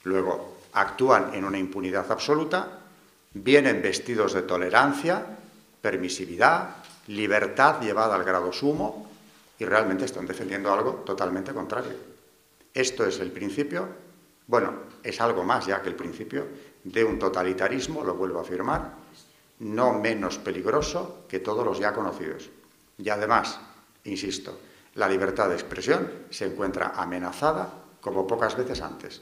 [0.04, 2.80] Luego, actúan en una impunidad absoluta,
[3.34, 5.24] vienen vestidos de tolerancia,
[5.82, 6.78] permisividad,
[7.08, 9.10] libertad llevada al grado sumo
[9.60, 11.94] y realmente están defendiendo algo totalmente contrario.
[12.74, 13.88] Esto es el principio,
[14.48, 14.74] bueno,
[15.04, 16.48] es algo más ya que el principio
[16.84, 18.94] de un totalitarismo, lo vuelvo a afirmar,
[19.64, 22.49] no menos peligroso que todos los ya conocidos.
[22.97, 23.59] Y además,
[24.03, 24.59] insisto,
[24.95, 27.70] la libertad de expresión se encuentra amenazada
[28.01, 29.22] como pocas veces antes,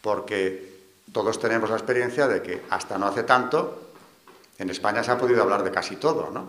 [0.00, 0.72] porque
[1.12, 3.90] todos tenemos la experiencia de que hasta no hace tanto
[4.58, 6.48] en España se ha podido hablar de casi todo, ¿no?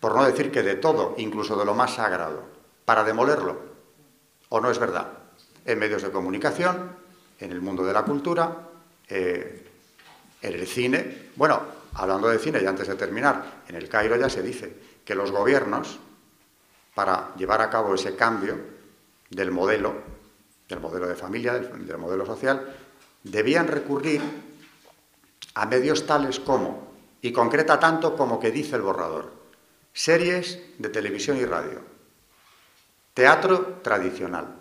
[0.00, 2.44] Por no decir que de todo, incluso de lo más sagrado,
[2.84, 3.58] para demolerlo.
[4.50, 5.08] ¿O no es verdad?
[5.64, 6.96] En medios de comunicación,
[7.40, 8.68] en el mundo de la cultura,
[9.08, 9.66] eh,
[10.40, 11.30] en el cine.
[11.36, 11.60] Bueno,
[11.94, 14.74] hablando de cine y antes de terminar, en el Cairo ya se dice
[15.04, 15.98] que los gobiernos,
[16.94, 18.58] para llevar a cabo ese cambio
[19.30, 19.94] del modelo,
[20.68, 22.74] del modelo de familia, del modelo social,
[23.22, 24.20] debían recurrir
[25.54, 29.32] a medios tales como, y concreta tanto como que dice el borrador,
[29.92, 31.80] series de televisión y radio,
[33.14, 34.54] teatro tradicional,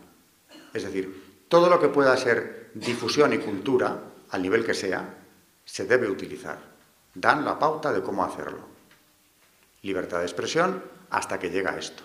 [0.74, 4.00] es decir, todo lo que pueda ser difusión y cultura,
[4.30, 5.16] al nivel que sea,
[5.64, 6.77] se debe utilizar.
[7.18, 8.62] Dan la pauta de cómo hacerlo.
[9.82, 12.04] libertad de expresión hasta que llega esto.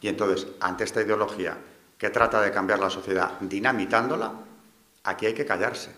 [0.00, 1.56] Y entonces, ante esta ideología
[1.96, 4.32] que trata de cambiar la sociedad dinamitándola,
[5.04, 5.94] aquí hay que callarse.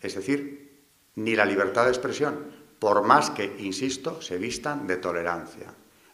[0.00, 0.82] Es decir,
[1.14, 2.50] ni la libertad de expresión,
[2.80, 5.72] por más que, insisto, se vistan de tolerancia.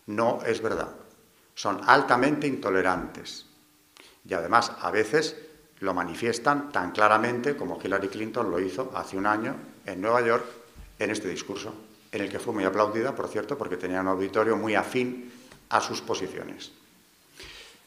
[0.08, 0.90] No es verdad.
[1.54, 3.46] Son altamente intolerantes.
[4.28, 5.36] Y además, a veces
[5.78, 10.44] lo manifiestan tan claramente como Hillary Clinton lo hizo hace un año en Nueva York
[10.98, 11.74] en este discurso,
[12.12, 15.32] en el que fue muy aplaudida, por cierto, porque tenía un auditorio muy afín
[15.70, 16.72] a sus posiciones.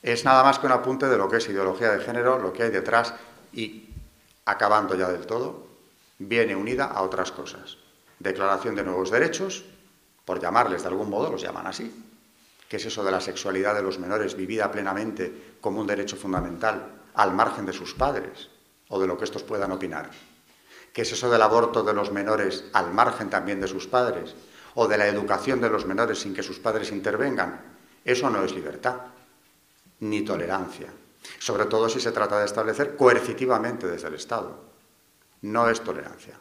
[0.01, 2.64] Es nada más que un apunte de lo que es ideología de género, lo que
[2.64, 3.14] hay detrás
[3.54, 3.89] y,
[4.45, 5.68] acabando ya del todo,
[6.20, 7.78] viene unida a otras cosas.
[8.20, 9.64] Declaración de nuevos derechos,
[10.26, 11.91] por llamarles de algún modo, los llaman así.
[12.68, 17.01] ¿Qué es eso de la sexualidad de los menores vivida plenamente como un derecho fundamental,
[17.14, 18.49] al margen de sus padres
[18.89, 20.10] o de lo que estos puedan opinar?
[20.94, 24.36] ¿Qué es eso del aborto de los menores al margen también de sus padres?
[24.76, 27.62] ¿O de la educación de los menores sin que sus padres intervengan?
[28.06, 28.98] Eso no es libertad,
[30.02, 30.94] ni tolerancia.
[31.39, 34.56] Sobre todo si se trata de establecer coercitivamente desde el Estado.
[35.41, 36.38] No es tolerancia.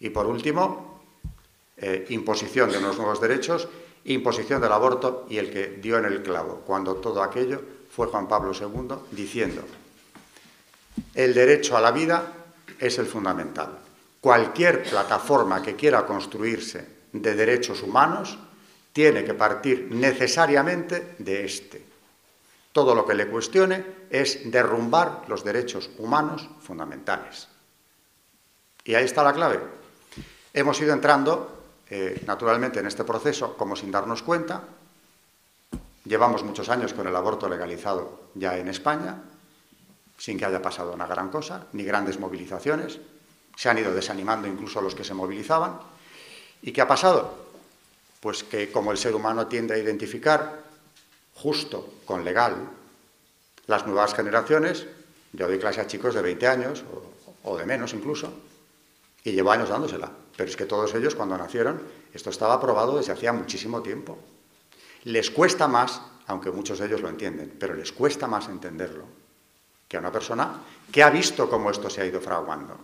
[0.00, 1.00] Y por último,
[1.76, 3.68] eh, imposición de unos nuevos derechos,
[4.04, 8.26] imposición del aborto y el que dio en el clavo, cuando todo aquello fue Juan
[8.26, 9.62] Pablo II diciendo,
[11.14, 12.32] el derecho a la vida
[12.78, 13.78] es el fundamental.
[14.20, 18.38] Cualquier plataforma que quiera construirse de derechos humanos
[18.92, 21.84] tiene que partir necesariamente de este.
[22.72, 27.48] Todo lo que le cuestione es derrumbar los derechos humanos fundamentales.
[28.84, 29.60] Y ahí está la clave.
[30.52, 34.62] Hemos ido entrando, eh, naturalmente, en este proceso como sin darnos cuenta.
[36.04, 39.22] Llevamos muchos años con el aborto legalizado ya en España
[40.18, 42.98] sin que haya pasado una gran cosa, ni grandes movilizaciones.
[43.56, 45.78] Se han ido desanimando incluso los que se movilizaban.
[46.60, 47.46] ¿Y qué ha pasado?
[48.20, 50.64] Pues que como el ser humano tiende a identificar
[51.34, 52.56] justo con legal
[53.68, 54.86] las nuevas generaciones,
[55.32, 56.82] yo doy clase a chicos de 20 años
[57.44, 58.32] o, de menos incluso,
[59.22, 60.10] y llevo años dándosela.
[60.36, 61.80] Pero es que todos ellos cuando nacieron,
[62.12, 64.18] esto estaba aprobado desde hacía muchísimo tiempo.
[65.04, 69.17] Les cuesta más, aunque muchos de ellos lo entienden, pero les cuesta más entenderlo
[69.88, 70.60] que a una persona
[70.92, 72.76] que ha visto cómo esto se ha ido fraguando.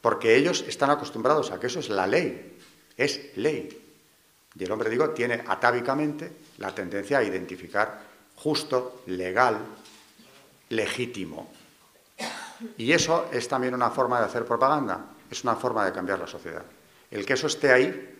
[0.00, 2.58] Porque ellos están acostumbrados a que eso es la ley,
[2.96, 3.68] es ley.
[4.54, 8.02] Y el hombre, digo, tiene atávicamente la tendencia a identificar
[8.36, 9.58] justo, legal,
[10.70, 11.52] legítimo.
[12.76, 16.26] Y eso es también una forma de hacer propaganda, es una forma de cambiar la
[16.26, 16.64] sociedad.
[17.10, 18.18] El que eso esté ahí,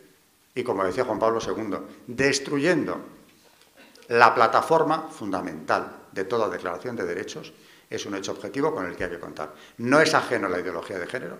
[0.55, 1.77] y como decía Juan Pablo II,
[2.07, 3.01] destruyendo
[4.09, 7.53] la plataforma fundamental de toda declaración de derechos,
[7.91, 9.53] es un hecho objetivo con el que hay que contar.
[9.79, 11.39] No es ajeno a la ideología de género,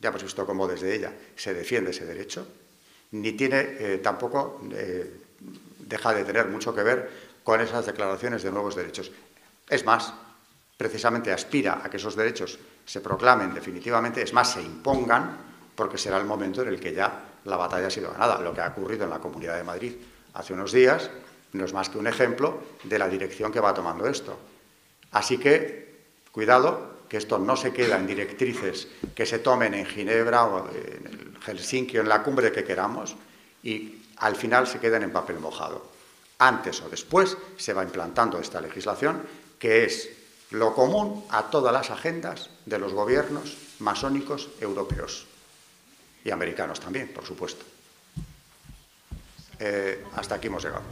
[0.00, 2.46] ya hemos visto cómo desde ella se defiende ese derecho,
[3.12, 5.20] ni tiene eh, tampoco, eh,
[5.78, 7.10] deja de tener mucho que ver
[7.44, 9.12] con esas declaraciones de nuevos derechos.
[9.68, 10.12] Es más,
[10.76, 15.36] precisamente aspira a que esos derechos se proclamen definitivamente, es más, se impongan,
[15.74, 18.40] porque será el momento en el que ya la batalla ha sido ganada.
[18.40, 19.94] Lo que ha ocurrido en la Comunidad de Madrid
[20.34, 21.10] hace unos días
[21.52, 24.38] no es más que un ejemplo de la dirección que va tomando esto.
[25.12, 25.89] Así que
[26.32, 31.36] Cuidado, que esto no se queda en directrices que se tomen en Ginebra o en
[31.44, 33.16] Helsinki o en la cumbre que queramos
[33.62, 35.84] y al final se queden en papel mojado.
[36.38, 39.22] Antes o después se va implantando esta legislación
[39.58, 40.10] que es
[40.50, 45.26] lo común a todas las agendas de los gobiernos masónicos europeos
[46.24, 47.64] y americanos también, por supuesto.
[49.58, 50.84] Eh, hasta aquí hemos llegado.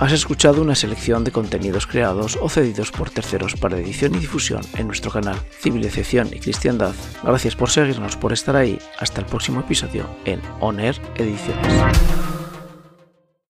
[0.00, 4.62] Has escuchado una selección de contenidos creados o cedidos por terceros para edición y difusión
[4.76, 6.94] en nuestro canal Civilización y Cristiandad.
[7.24, 8.78] Gracias por seguirnos, por estar ahí.
[9.00, 12.37] Hasta el próximo episodio en On Ediciones.